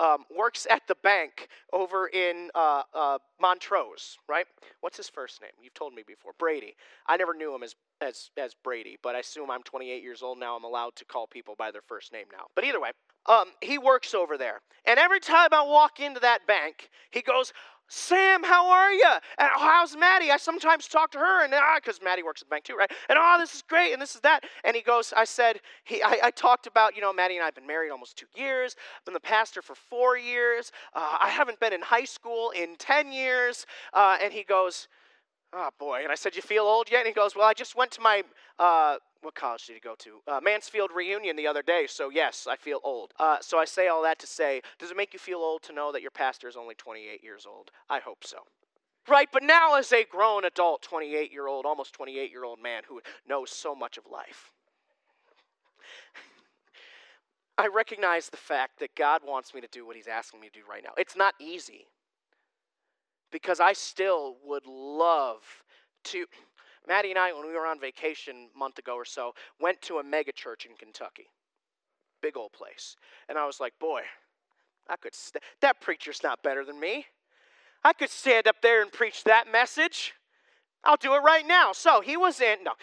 um, 0.00 0.24
works 0.36 0.66
at 0.68 0.82
the 0.88 0.96
bank 1.04 1.46
over 1.72 2.08
in 2.08 2.50
uh, 2.56 2.82
uh, 2.92 3.18
Montrose, 3.40 4.18
right? 4.28 4.46
What's 4.80 4.96
his 4.96 5.08
first 5.08 5.40
name? 5.40 5.52
You've 5.62 5.74
told 5.74 5.94
me 5.94 6.02
before. 6.04 6.32
Brady. 6.40 6.74
I 7.06 7.16
never 7.16 7.32
knew 7.32 7.54
him 7.54 7.62
as, 7.62 7.76
as, 8.00 8.30
as 8.36 8.52
Brady, 8.64 8.98
but 9.00 9.14
I 9.14 9.20
assume 9.20 9.48
I'm 9.48 9.62
28 9.62 10.02
years 10.02 10.24
old 10.24 10.40
now. 10.40 10.56
I'm 10.56 10.64
allowed 10.64 10.96
to 10.96 11.04
call 11.04 11.28
people 11.28 11.54
by 11.56 11.70
their 11.70 11.82
first 11.82 12.12
name 12.12 12.26
now. 12.32 12.46
But 12.56 12.64
either 12.64 12.80
way, 12.80 12.90
um, 13.26 13.46
he 13.60 13.78
works 13.78 14.12
over 14.12 14.36
there. 14.36 14.60
And 14.84 14.98
every 14.98 15.20
time 15.20 15.50
I 15.52 15.62
walk 15.62 16.00
into 16.00 16.18
that 16.20 16.46
bank, 16.48 16.90
he 17.12 17.22
goes, 17.22 17.52
Sam, 17.96 18.42
how 18.42 18.68
are 18.70 18.92
you? 18.92 19.06
And 19.38 19.48
oh, 19.56 19.60
how's 19.60 19.96
Maddie? 19.96 20.32
I 20.32 20.36
sometimes 20.36 20.88
talk 20.88 21.12
to 21.12 21.18
her, 21.18 21.44
and 21.44 21.54
ah, 21.54 21.76
because 21.76 22.02
Maddie 22.02 22.24
works 22.24 22.42
at 22.42 22.48
the 22.48 22.50
bank 22.50 22.64
too, 22.64 22.74
right? 22.74 22.90
And 23.08 23.16
oh, 23.16 23.36
this 23.38 23.54
is 23.54 23.62
great, 23.62 23.92
and 23.92 24.02
this 24.02 24.16
is 24.16 24.20
that. 24.22 24.42
And 24.64 24.74
he 24.74 24.82
goes, 24.82 25.14
I 25.16 25.22
said, 25.22 25.60
he, 25.84 26.02
I, 26.02 26.18
I 26.24 26.30
talked 26.32 26.66
about, 26.66 26.96
you 26.96 27.02
know, 27.02 27.12
Maddie 27.12 27.36
and 27.36 27.42
I 27.42 27.46
have 27.46 27.54
been 27.54 27.68
married 27.68 27.90
almost 27.90 28.16
two 28.16 28.26
years, 28.34 28.74
been 29.04 29.14
the 29.14 29.20
pastor 29.20 29.62
for 29.62 29.76
four 29.76 30.18
years. 30.18 30.72
Uh, 30.92 31.18
I 31.20 31.28
haven't 31.28 31.60
been 31.60 31.72
in 31.72 31.82
high 31.82 32.04
school 32.04 32.50
in 32.50 32.74
10 32.76 33.12
years. 33.12 33.64
Uh, 33.92 34.16
and 34.20 34.32
he 34.32 34.42
goes, 34.42 34.88
oh 35.54 35.70
boy. 35.78 36.00
And 36.02 36.12
I 36.12 36.14
said, 36.14 36.36
you 36.36 36.42
feel 36.42 36.64
old 36.64 36.90
yet? 36.90 37.00
And 37.00 37.08
he 37.08 37.12
goes, 37.12 37.34
well, 37.34 37.46
I 37.46 37.54
just 37.54 37.76
went 37.76 37.90
to 37.92 38.00
my 38.00 38.22
uh, 38.58 38.96
what 39.24 39.34
college 39.34 39.66
did 39.66 39.74
he 39.74 39.80
go 39.80 39.94
to? 39.98 40.20
Uh, 40.28 40.40
Mansfield 40.42 40.90
reunion 40.94 41.34
the 41.34 41.46
other 41.46 41.62
day, 41.62 41.86
so 41.88 42.10
yes, 42.10 42.46
I 42.48 42.56
feel 42.56 42.80
old. 42.84 43.12
Uh, 43.18 43.38
so 43.40 43.58
I 43.58 43.64
say 43.64 43.88
all 43.88 44.02
that 44.02 44.18
to 44.20 44.26
say, 44.26 44.60
does 44.78 44.90
it 44.90 44.96
make 44.96 45.12
you 45.12 45.18
feel 45.18 45.38
old 45.38 45.62
to 45.62 45.72
know 45.72 45.90
that 45.92 46.02
your 46.02 46.10
pastor 46.10 46.46
is 46.46 46.56
only 46.56 46.74
28 46.74 47.24
years 47.24 47.46
old? 47.46 47.70
I 47.88 48.00
hope 48.00 48.22
so. 48.22 48.38
Right, 49.08 49.28
but 49.32 49.42
now 49.42 49.74
as 49.74 49.92
a 49.92 50.04
grown 50.04 50.44
adult, 50.44 50.82
28 50.82 51.32
year 51.32 51.46
old, 51.46 51.66
almost 51.66 51.94
28 51.94 52.30
year 52.30 52.44
old 52.44 52.62
man 52.62 52.82
who 52.88 53.00
knows 53.28 53.50
so 53.50 53.74
much 53.74 53.98
of 53.98 54.04
life, 54.10 54.52
I 57.58 57.68
recognize 57.68 58.28
the 58.28 58.36
fact 58.36 58.78
that 58.80 58.94
God 58.94 59.22
wants 59.26 59.54
me 59.54 59.60
to 59.60 59.68
do 59.68 59.86
what 59.86 59.96
He's 59.96 60.08
asking 60.08 60.40
me 60.40 60.48
to 60.48 60.60
do 60.60 60.64
right 60.68 60.82
now. 60.82 60.92
It's 60.96 61.16
not 61.16 61.34
easy 61.40 61.86
because 63.34 63.58
I 63.58 63.72
still 63.72 64.36
would 64.44 64.64
love 64.64 65.42
to. 66.04 66.24
Maddie 66.86 67.10
and 67.10 67.18
I, 67.18 67.32
when 67.32 67.48
we 67.48 67.54
were 67.54 67.66
on 67.66 67.80
vacation 67.80 68.48
a 68.54 68.56
month 68.58 68.78
ago 68.78 68.94
or 68.94 69.04
so, 69.04 69.32
went 69.60 69.82
to 69.82 69.98
a 69.98 70.04
mega 70.04 70.30
church 70.30 70.66
in 70.66 70.76
Kentucky. 70.76 71.26
Big 72.22 72.36
old 72.36 72.52
place. 72.52 72.94
And 73.28 73.36
I 73.36 73.44
was 73.44 73.58
like, 73.58 73.72
boy, 73.80 74.02
I 74.88 74.94
could 74.94 75.16
st- 75.16 75.42
that 75.62 75.80
preacher's 75.80 76.22
not 76.22 76.44
better 76.44 76.64
than 76.64 76.78
me. 76.78 77.06
I 77.82 77.92
could 77.92 78.08
stand 78.08 78.46
up 78.46 78.62
there 78.62 78.80
and 78.82 78.92
preach 78.92 79.24
that 79.24 79.50
message. 79.50 80.12
I'll 80.84 80.96
do 80.96 81.14
it 81.14 81.18
right 81.24 81.44
now. 81.44 81.72
So 81.72 82.02
he 82.02 82.16
was 82.16 82.40
in, 82.40 82.62
no. 82.62 82.74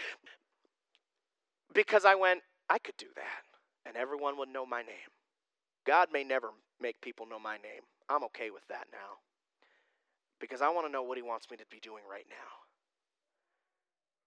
Because 1.73 2.03
I 2.03 2.15
went, 2.15 2.41
I 2.69 2.77
could 2.77 2.97
do 2.97 3.07
that, 3.15 3.87
and 3.87 3.95
everyone 3.95 4.37
would 4.37 4.49
know 4.49 4.65
my 4.65 4.81
name. 4.81 5.11
God 5.87 6.09
may 6.11 6.25
never 6.25 6.49
make 6.81 6.99
people 6.99 7.25
know 7.25 7.39
my 7.39 7.55
name. 7.55 7.83
I'm 8.09 8.25
okay 8.25 8.49
with 8.49 8.67
that 8.67 8.87
now. 8.91 9.19
Because 10.41 10.62
I 10.62 10.69
want 10.69 10.88
to 10.88 10.91
know 10.91 11.04
what 11.04 11.17
he 11.17 11.21
wants 11.21 11.49
me 11.49 11.58
to 11.58 11.65
be 11.69 11.80
doing 11.80 12.04
right 12.10 12.25
now. 12.30 12.36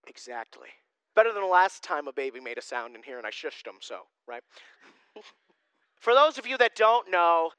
Exactly. 0.07 0.68
Better 1.16 1.33
than 1.33 1.42
the 1.42 1.48
last 1.48 1.83
time 1.83 2.09
a 2.09 2.12
baby 2.12 2.40
made 2.40 2.59
a 2.59 2.62
sound 2.62 2.96
in 2.96 3.03
here 3.03 3.18
and 3.18 3.27
I 3.27 3.31
shushed 3.31 3.66
him, 3.66 3.74
so, 3.81 4.00
right? 4.27 4.42
For 6.00 6.14
those 6.14 6.38
of 6.38 6.46
you 6.46 6.57
that 6.59 6.77
don't 6.77 7.11
know, 7.11 7.50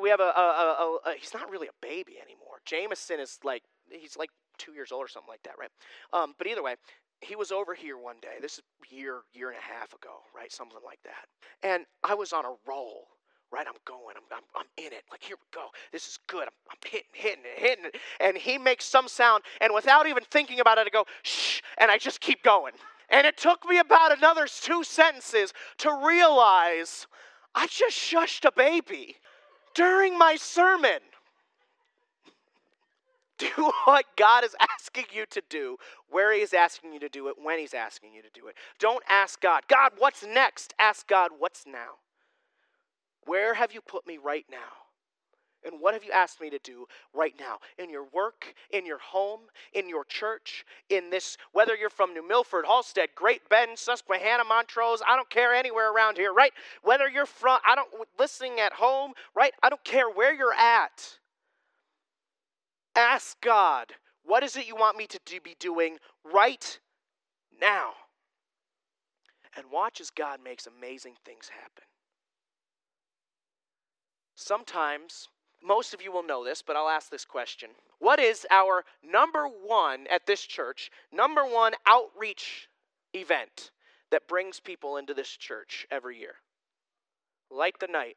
we 0.00 0.08
have 0.10 0.20
a, 0.20 0.24
a, 0.24 0.28
a, 0.28 0.98
a, 1.06 1.14
he's 1.18 1.34
not 1.34 1.50
really 1.50 1.68
a 1.68 1.86
baby 1.86 2.14
anymore. 2.20 2.60
Jameson 2.64 3.20
is 3.20 3.38
like, 3.44 3.62
he's 3.90 4.16
like 4.16 4.30
two 4.58 4.72
years 4.72 4.92
old 4.92 5.04
or 5.04 5.08
something 5.08 5.28
like 5.28 5.42
that, 5.44 5.54
right? 5.58 5.70
Um, 6.12 6.34
but 6.36 6.46
either 6.46 6.62
way, 6.62 6.76
he 7.20 7.36
was 7.36 7.50
over 7.50 7.74
here 7.74 7.96
one 7.96 8.16
day. 8.20 8.36
This 8.40 8.54
is 8.54 8.62
year, 8.90 9.22
year 9.32 9.48
and 9.48 9.58
a 9.58 9.62
half 9.62 9.92
ago, 9.92 10.20
right? 10.34 10.52
Something 10.52 10.78
like 10.84 11.00
that. 11.04 11.26
And 11.62 11.84
I 12.04 12.14
was 12.14 12.32
on 12.32 12.44
a 12.44 12.54
roll 12.66 13.08
right? 13.52 13.66
I'm 13.66 13.78
going. 13.84 14.16
I'm, 14.16 14.36
I'm, 14.36 14.42
I'm 14.54 14.66
in 14.76 14.92
it. 14.92 15.04
Like, 15.10 15.22
here 15.22 15.36
we 15.36 15.58
go. 15.58 15.68
This 15.92 16.06
is 16.06 16.18
good. 16.26 16.42
I'm, 16.42 16.54
I'm 16.70 16.78
hitting, 16.84 17.08
hitting 17.12 17.44
it, 17.44 17.60
hitting. 17.60 17.90
And 18.20 18.36
he 18.36 18.58
makes 18.58 18.84
some 18.84 19.08
sound, 19.08 19.44
and 19.60 19.72
without 19.74 20.06
even 20.06 20.24
thinking 20.30 20.60
about 20.60 20.78
it, 20.78 20.86
I 20.86 20.90
go, 20.90 21.04
shh, 21.22 21.60
and 21.78 21.90
I 21.90 21.98
just 21.98 22.20
keep 22.20 22.42
going. 22.42 22.72
And 23.10 23.26
it 23.26 23.36
took 23.36 23.66
me 23.68 23.78
about 23.78 24.16
another 24.16 24.46
two 24.46 24.84
sentences 24.84 25.52
to 25.78 26.06
realize 26.06 27.06
I 27.54 27.66
just 27.66 27.96
shushed 27.96 28.44
a 28.44 28.52
baby 28.52 29.16
during 29.74 30.18
my 30.18 30.36
sermon. 30.36 30.98
Do 33.38 33.70
what 33.84 34.04
God 34.16 34.42
is 34.42 34.56
asking 34.76 35.04
you 35.12 35.24
to 35.30 35.40
do, 35.48 35.76
where 36.10 36.34
He 36.34 36.40
is 36.40 36.52
asking 36.52 36.92
you 36.92 36.98
to 36.98 37.08
do 37.08 37.28
it, 37.28 37.36
when 37.40 37.60
He's 37.60 37.72
asking 37.72 38.12
you 38.12 38.20
to 38.20 38.28
do 38.34 38.48
it. 38.48 38.56
Don't 38.80 39.04
ask 39.08 39.40
God, 39.40 39.62
God, 39.68 39.92
what's 39.96 40.26
next? 40.26 40.74
Ask 40.80 41.06
God, 41.06 41.30
what's 41.38 41.64
now? 41.64 41.98
Where 43.28 43.52
have 43.52 43.74
you 43.74 43.82
put 43.82 44.06
me 44.06 44.16
right 44.16 44.46
now? 44.50 44.56
And 45.62 45.82
what 45.82 45.92
have 45.92 46.02
you 46.02 46.12
asked 46.12 46.40
me 46.40 46.48
to 46.48 46.58
do 46.60 46.86
right 47.12 47.34
now? 47.38 47.58
In 47.76 47.90
your 47.90 48.06
work, 48.14 48.54
in 48.70 48.86
your 48.86 48.98
home, 48.98 49.40
in 49.74 49.86
your 49.86 50.04
church, 50.04 50.64
in 50.88 51.10
this, 51.10 51.36
whether 51.52 51.76
you're 51.76 51.90
from 51.90 52.14
New 52.14 52.26
Milford, 52.26 52.64
Hallstead, 52.64 53.08
Great 53.14 53.46
Bend, 53.50 53.78
Susquehanna, 53.78 54.44
Montrose, 54.44 55.02
I 55.06 55.14
don't 55.14 55.28
care 55.28 55.52
anywhere 55.52 55.92
around 55.92 56.16
here, 56.16 56.32
right? 56.32 56.52
Whether 56.82 57.06
you're 57.06 57.26
from, 57.26 57.58
I 57.68 57.74
don't, 57.74 57.90
listening 58.18 58.60
at 58.60 58.72
home, 58.72 59.12
right? 59.34 59.52
I 59.62 59.68
don't 59.68 59.84
care 59.84 60.08
where 60.08 60.32
you're 60.32 60.54
at. 60.54 61.18
Ask 62.96 63.38
God, 63.42 63.92
what 64.24 64.42
is 64.42 64.56
it 64.56 64.66
you 64.66 64.74
want 64.74 64.96
me 64.96 65.06
to 65.06 65.20
do, 65.26 65.38
be 65.38 65.54
doing 65.60 65.98
right 66.32 66.78
now? 67.60 67.90
And 69.54 69.66
watch 69.70 70.00
as 70.00 70.08
God 70.08 70.38
makes 70.42 70.66
amazing 70.66 71.14
things 71.26 71.50
happen. 71.50 71.84
Sometimes, 74.40 75.30
most 75.64 75.92
of 75.92 76.00
you 76.00 76.12
will 76.12 76.22
know 76.22 76.44
this, 76.44 76.62
but 76.62 76.76
I'll 76.76 76.88
ask 76.88 77.10
this 77.10 77.24
question. 77.24 77.70
What 77.98 78.20
is 78.20 78.46
our 78.52 78.84
number 79.02 79.46
one 79.48 80.06
at 80.08 80.26
this 80.26 80.42
church, 80.42 80.92
number 81.12 81.42
one 81.42 81.72
outreach 81.88 82.68
event 83.12 83.72
that 84.12 84.28
brings 84.28 84.60
people 84.60 84.96
into 84.96 85.12
this 85.12 85.28
church 85.28 85.88
every 85.90 86.20
year? 86.20 86.36
Light 87.50 87.80
the 87.80 87.88
Night. 87.88 88.16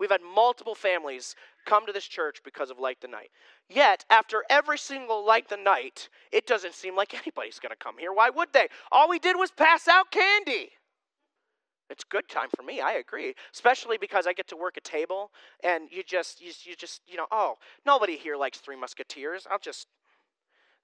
We've 0.00 0.10
had 0.10 0.20
multiple 0.20 0.74
families 0.74 1.36
come 1.64 1.86
to 1.86 1.92
this 1.92 2.06
church 2.06 2.40
because 2.44 2.70
of 2.70 2.80
Light 2.80 3.00
the 3.00 3.06
Night. 3.06 3.30
Yet, 3.68 4.04
after 4.10 4.42
every 4.50 4.78
single 4.78 5.24
Light 5.24 5.48
the 5.48 5.56
Night, 5.56 6.08
it 6.32 6.44
doesn't 6.44 6.74
seem 6.74 6.96
like 6.96 7.14
anybody's 7.14 7.60
going 7.60 7.70
to 7.70 7.76
come 7.76 7.98
here. 7.98 8.12
Why 8.12 8.30
would 8.30 8.52
they? 8.52 8.66
All 8.90 9.08
we 9.08 9.20
did 9.20 9.36
was 9.36 9.52
pass 9.52 9.86
out 9.86 10.10
candy. 10.10 10.72
It's 11.94 12.02
good 12.02 12.28
time 12.28 12.48
for 12.56 12.64
me. 12.64 12.80
I 12.80 12.94
agree, 12.94 13.34
especially 13.52 13.98
because 13.98 14.26
I 14.26 14.32
get 14.32 14.48
to 14.48 14.56
work 14.56 14.76
a 14.76 14.80
table, 14.80 15.30
and 15.62 15.84
you 15.92 16.02
just, 16.02 16.40
you, 16.40 16.50
you 16.64 16.74
just, 16.74 17.00
you 17.06 17.16
know, 17.16 17.26
oh, 17.30 17.54
nobody 17.86 18.16
here 18.16 18.36
likes 18.36 18.58
Three 18.58 18.74
Musketeers. 18.74 19.46
I'll 19.48 19.60
just, 19.60 19.86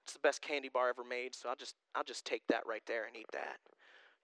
it's 0.05 0.13
the 0.13 0.19
best 0.19 0.41
candy 0.41 0.69
bar 0.69 0.87
ever 0.87 1.03
made, 1.03 1.35
so 1.35 1.49
I'll 1.49 1.57
just, 1.57 1.75
I'll 1.95 2.05
just 2.05 2.23
take 2.23 2.43
that 2.47 2.65
right 2.65 2.81
there 2.87 3.05
and 3.05 3.17
eat 3.17 3.25
that. 3.33 3.57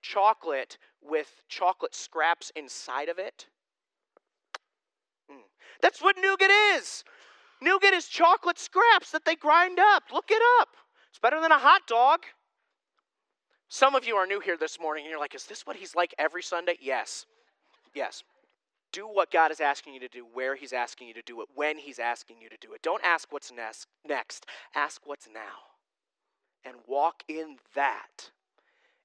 Chocolate 0.01 0.77
with 1.01 1.43
chocolate 1.49 1.93
scraps 1.93 2.53
inside 2.55 3.09
of 3.09 3.19
it. 3.19 3.47
Mm. 5.29 5.43
That's 5.81 6.01
what 6.01 6.15
nougat 6.15 6.51
is. 6.77 7.03
Nougat 7.61 7.93
is 7.93 8.07
chocolate 8.07 8.59
scraps 8.59 9.11
that 9.11 9.25
they 9.25 9.35
grind 9.35 9.77
up. 9.77 10.03
Look 10.13 10.29
it 10.29 10.41
up. 10.61 10.69
It's 11.09 11.19
better 11.19 11.41
than 11.41 11.51
a 11.51 11.59
hot 11.59 11.81
dog. 11.85 12.21
Some 13.69 13.95
of 13.95 14.07
you 14.07 14.15
are 14.15 14.25
new 14.25 14.39
here 14.39 14.57
this 14.57 14.79
morning 14.79 15.03
and 15.03 15.11
you're 15.11 15.19
like, 15.19 15.35
is 15.35 15.45
this 15.45 15.65
what 15.65 15.75
he's 15.75 15.95
like 15.95 16.15
every 16.17 16.41
Sunday? 16.41 16.77
Yes. 16.81 17.25
Yes. 17.93 18.23
Do 18.93 19.05
what 19.05 19.29
God 19.29 19.51
is 19.51 19.59
asking 19.59 19.93
you 19.93 19.99
to 19.99 20.07
do, 20.07 20.25
where 20.33 20.55
he's 20.55 20.71
asking 20.71 21.09
you 21.09 21.13
to 21.15 21.21
do 21.21 21.41
it, 21.41 21.47
when 21.53 21.77
he's 21.77 21.99
asking 21.99 22.37
you 22.41 22.47
to 22.49 22.55
do 22.61 22.73
it. 22.73 22.81
Don't 22.81 23.03
ask 23.03 23.31
what's 23.31 23.51
next. 23.51 24.45
Ask 24.73 25.01
what's 25.05 25.27
now. 25.27 25.75
And 26.63 26.75
walk 26.87 27.23
in 27.27 27.57
that. 27.75 28.31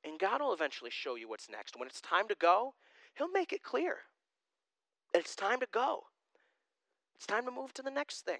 And 0.04 0.18
God 0.18 0.40
will 0.40 0.52
eventually 0.52 0.90
show 0.90 1.16
you 1.16 1.28
what's 1.28 1.50
next. 1.50 1.76
When 1.76 1.88
it's 1.88 2.00
time 2.00 2.28
to 2.28 2.36
go, 2.36 2.74
he'll 3.14 3.30
make 3.30 3.52
it 3.52 3.64
clear. 3.64 3.96
It's 5.12 5.34
time 5.34 5.58
to 5.60 5.66
go. 5.72 6.04
It's 7.16 7.26
time 7.26 7.44
to 7.46 7.50
move 7.50 7.74
to 7.74 7.82
the 7.82 7.90
next 7.90 8.24
thing 8.24 8.38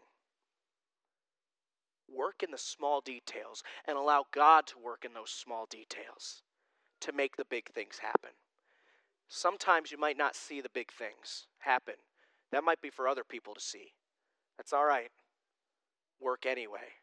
work 2.15 2.43
in 2.43 2.51
the 2.51 2.59
small 2.59 3.01
details 3.01 3.63
and 3.87 3.97
allow 3.97 4.25
God 4.33 4.67
to 4.69 4.79
work 4.79 5.05
in 5.05 5.15
those 5.15 5.31
small 5.31 5.67
details 5.67 6.43
to 7.01 7.13
make 7.13 7.37
the 7.37 7.45
big 7.45 7.69
things 7.71 7.99
happen. 7.99 8.31
Sometimes 9.29 9.91
you 9.91 9.99
might 9.99 10.19
not 10.19 10.37
see 10.37 10.61
the 10.61 10.69
big 10.69 10.93
things 10.93 11.47
happen. 11.59 11.95
That 12.51 12.65
might 12.65 12.83
be 12.83 12.91
for 12.91 13.09
other 13.09 13.25
people 13.25 13.55
to 13.55 13.61
see. 13.61 13.93
That's 14.57 14.73
all 14.73 14.85
right. 14.85 15.11
Work 16.21 16.47
anyway. 16.47 17.01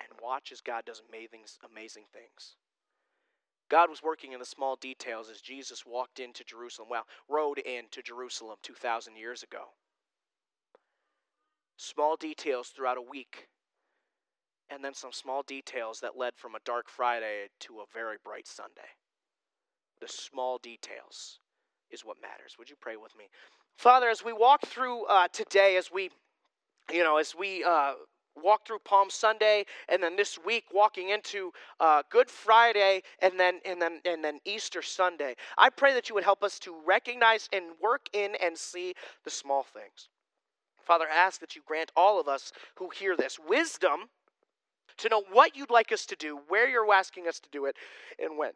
And 0.00 0.18
watch 0.22 0.52
as 0.52 0.60
God 0.60 0.84
does 0.84 1.02
amazing, 1.08 1.42
amazing 1.70 2.04
things. 2.12 2.56
God 3.68 3.90
was 3.90 4.02
working 4.02 4.32
in 4.32 4.38
the 4.38 4.44
small 4.44 4.76
details 4.76 5.30
as 5.30 5.40
Jesus 5.40 5.84
walked 5.86 6.20
into 6.20 6.44
Jerusalem, 6.44 6.88
well, 6.90 7.06
rode 7.28 7.58
into 7.58 8.02
Jerusalem 8.02 8.56
2,000 8.62 9.16
years 9.16 9.42
ago 9.42 9.70
small 11.76 12.16
details 12.16 12.68
throughout 12.68 12.98
a 12.98 13.02
week 13.02 13.48
and 14.70 14.84
then 14.84 14.94
some 14.94 15.12
small 15.12 15.42
details 15.42 16.00
that 16.00 16.16
led 16.16 16.34
from 16.36 16.54
a 16.54 16.60
dark 16.64 16.88
Friday 16.88 17.48
to 17.60 17.80
a 17.80 17.84
very 17.92 18.16
bright 18.24 18.46
Sunday. 18.46 18.90
The 20.00 20.08
small 20.08 20.58
details 20.58 21.38
is 21.90 22.04
what 22.04 22.16
matters. 22.20 22.56
Would 22.58 22.68
you 22.68 22.76
pray 22.80 22.96
with 22.96 23.16
me? 23.16 23.26
Father, 23.78 24.08
as 24.08 24.24
we 24.24 24.32
walk 24.32 24.62
through 24.66 25.04
uh, 25.06 25.28
today, 25.28 25.76
as 25.76 25.90
we, 25.92 26.10
you 26.92 27.04
know, 27.04 27.18
as 27.18 27.34
we 27.34 27.62
uh, 27.62 27.92
walk 28.42 28.66
through 28.66 28.80
Palm 28.80 29.08
Sunday, 29.08 29.64
and 29.88 30.02
then 30.02 30.16
this 30.16 30.38
week 30.44 30.64
walking 30.72 31.10
into 31.10 31.52
uh, 31.80 32.02
Good 32.10 32.30
Friday, 32.30 33.02
and 33.20 33.38
then 33.38 33.60
and 33.64 33.80
then 33.80 34.00
and 34.04 34.24
then 34.24 34.40
Easter 34.44 34.82
Sunday, 34.82 35.36
I 35.56 35.70
pray 35.70 35.94
that 35.94 36.08
you 36.08 36.14
would 36.14 36.24
help 36.24 36.42
us 36.42 36.58
to 36.60 36.74
recognize 36.84 37.48
and 37.52 37.64
work 37.80 38.06
in 38.12 38.34
and 38.42 38.56
see 38.58 38.94
the 39.24 39.30
small 39.30 39.62
things. 39.62 40.08
Father, 40.86 41.06
ask 41.12 41.40
that 41.40 41.56
you 41.56 41.62
grant 41.66 41.90
all 41.96 42.20
of 42.20 42.28
us 42.28 42.52
who 42.76 42.88
hear 42.90 43.16
this 43.16 43.38
wisdom 43.38 44.08
to 44.98 45.08
know 45.08 45.24
what 45.32 45.56
you'd 45.56 45.70
like 45.70 45.92
us 45.92 46.06
to 46.06 46.16
do, 46.16 46.38
where 46.48 46.68
you're 46.68 46.90
asking 46.94 47.26
us 47.26 47.40
to 47.40 47.48
do 47.50 47.66
it, 47.66 47.76
and 48.18 48.38
when. 48.38 48.52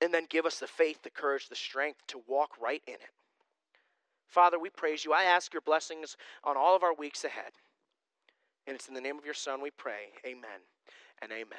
And 0.00 0.12
then 0.12 0.26
give 0.28 0.46
us 0.46 0.58
the 0.58 0.66
faith, 0.66 1.02
the 1.02 1.10
courage, 1.10 1.48
the 1.48 1.54
strength 1.54 2.00
to 2.08 2.22
walk 2.26 2.52
right 2.60 2.82
in 2.86 2.94
it. 2.94 3.10
Father, 4.26 4.58
we 4.58 4.70
praise 4.70 5.04
you. 5.04 5.12
I 5.12 5.24
ask 5.24 5.52
your 5.52 5.60
blessings 5.60 6.16
on 6.42 6.56
all 6.56 6.74
of 6.74 6.82
our 6.82 6.94
weeks 6.94 7.22
ahead. 7.22 7.52
And 8.66 8.74
it's 8.74 8.88
in 8.88 8.94
the 8.94 9.00
name 9.00 9.18
of 9.18 9.26
your 9.26 9.34
Son 9.34 9.60
we 9.60 9.70
pray. 9.70 10.08
Amen 10.26 10.62
and 11.20 11.30
amen. 11.30 11.58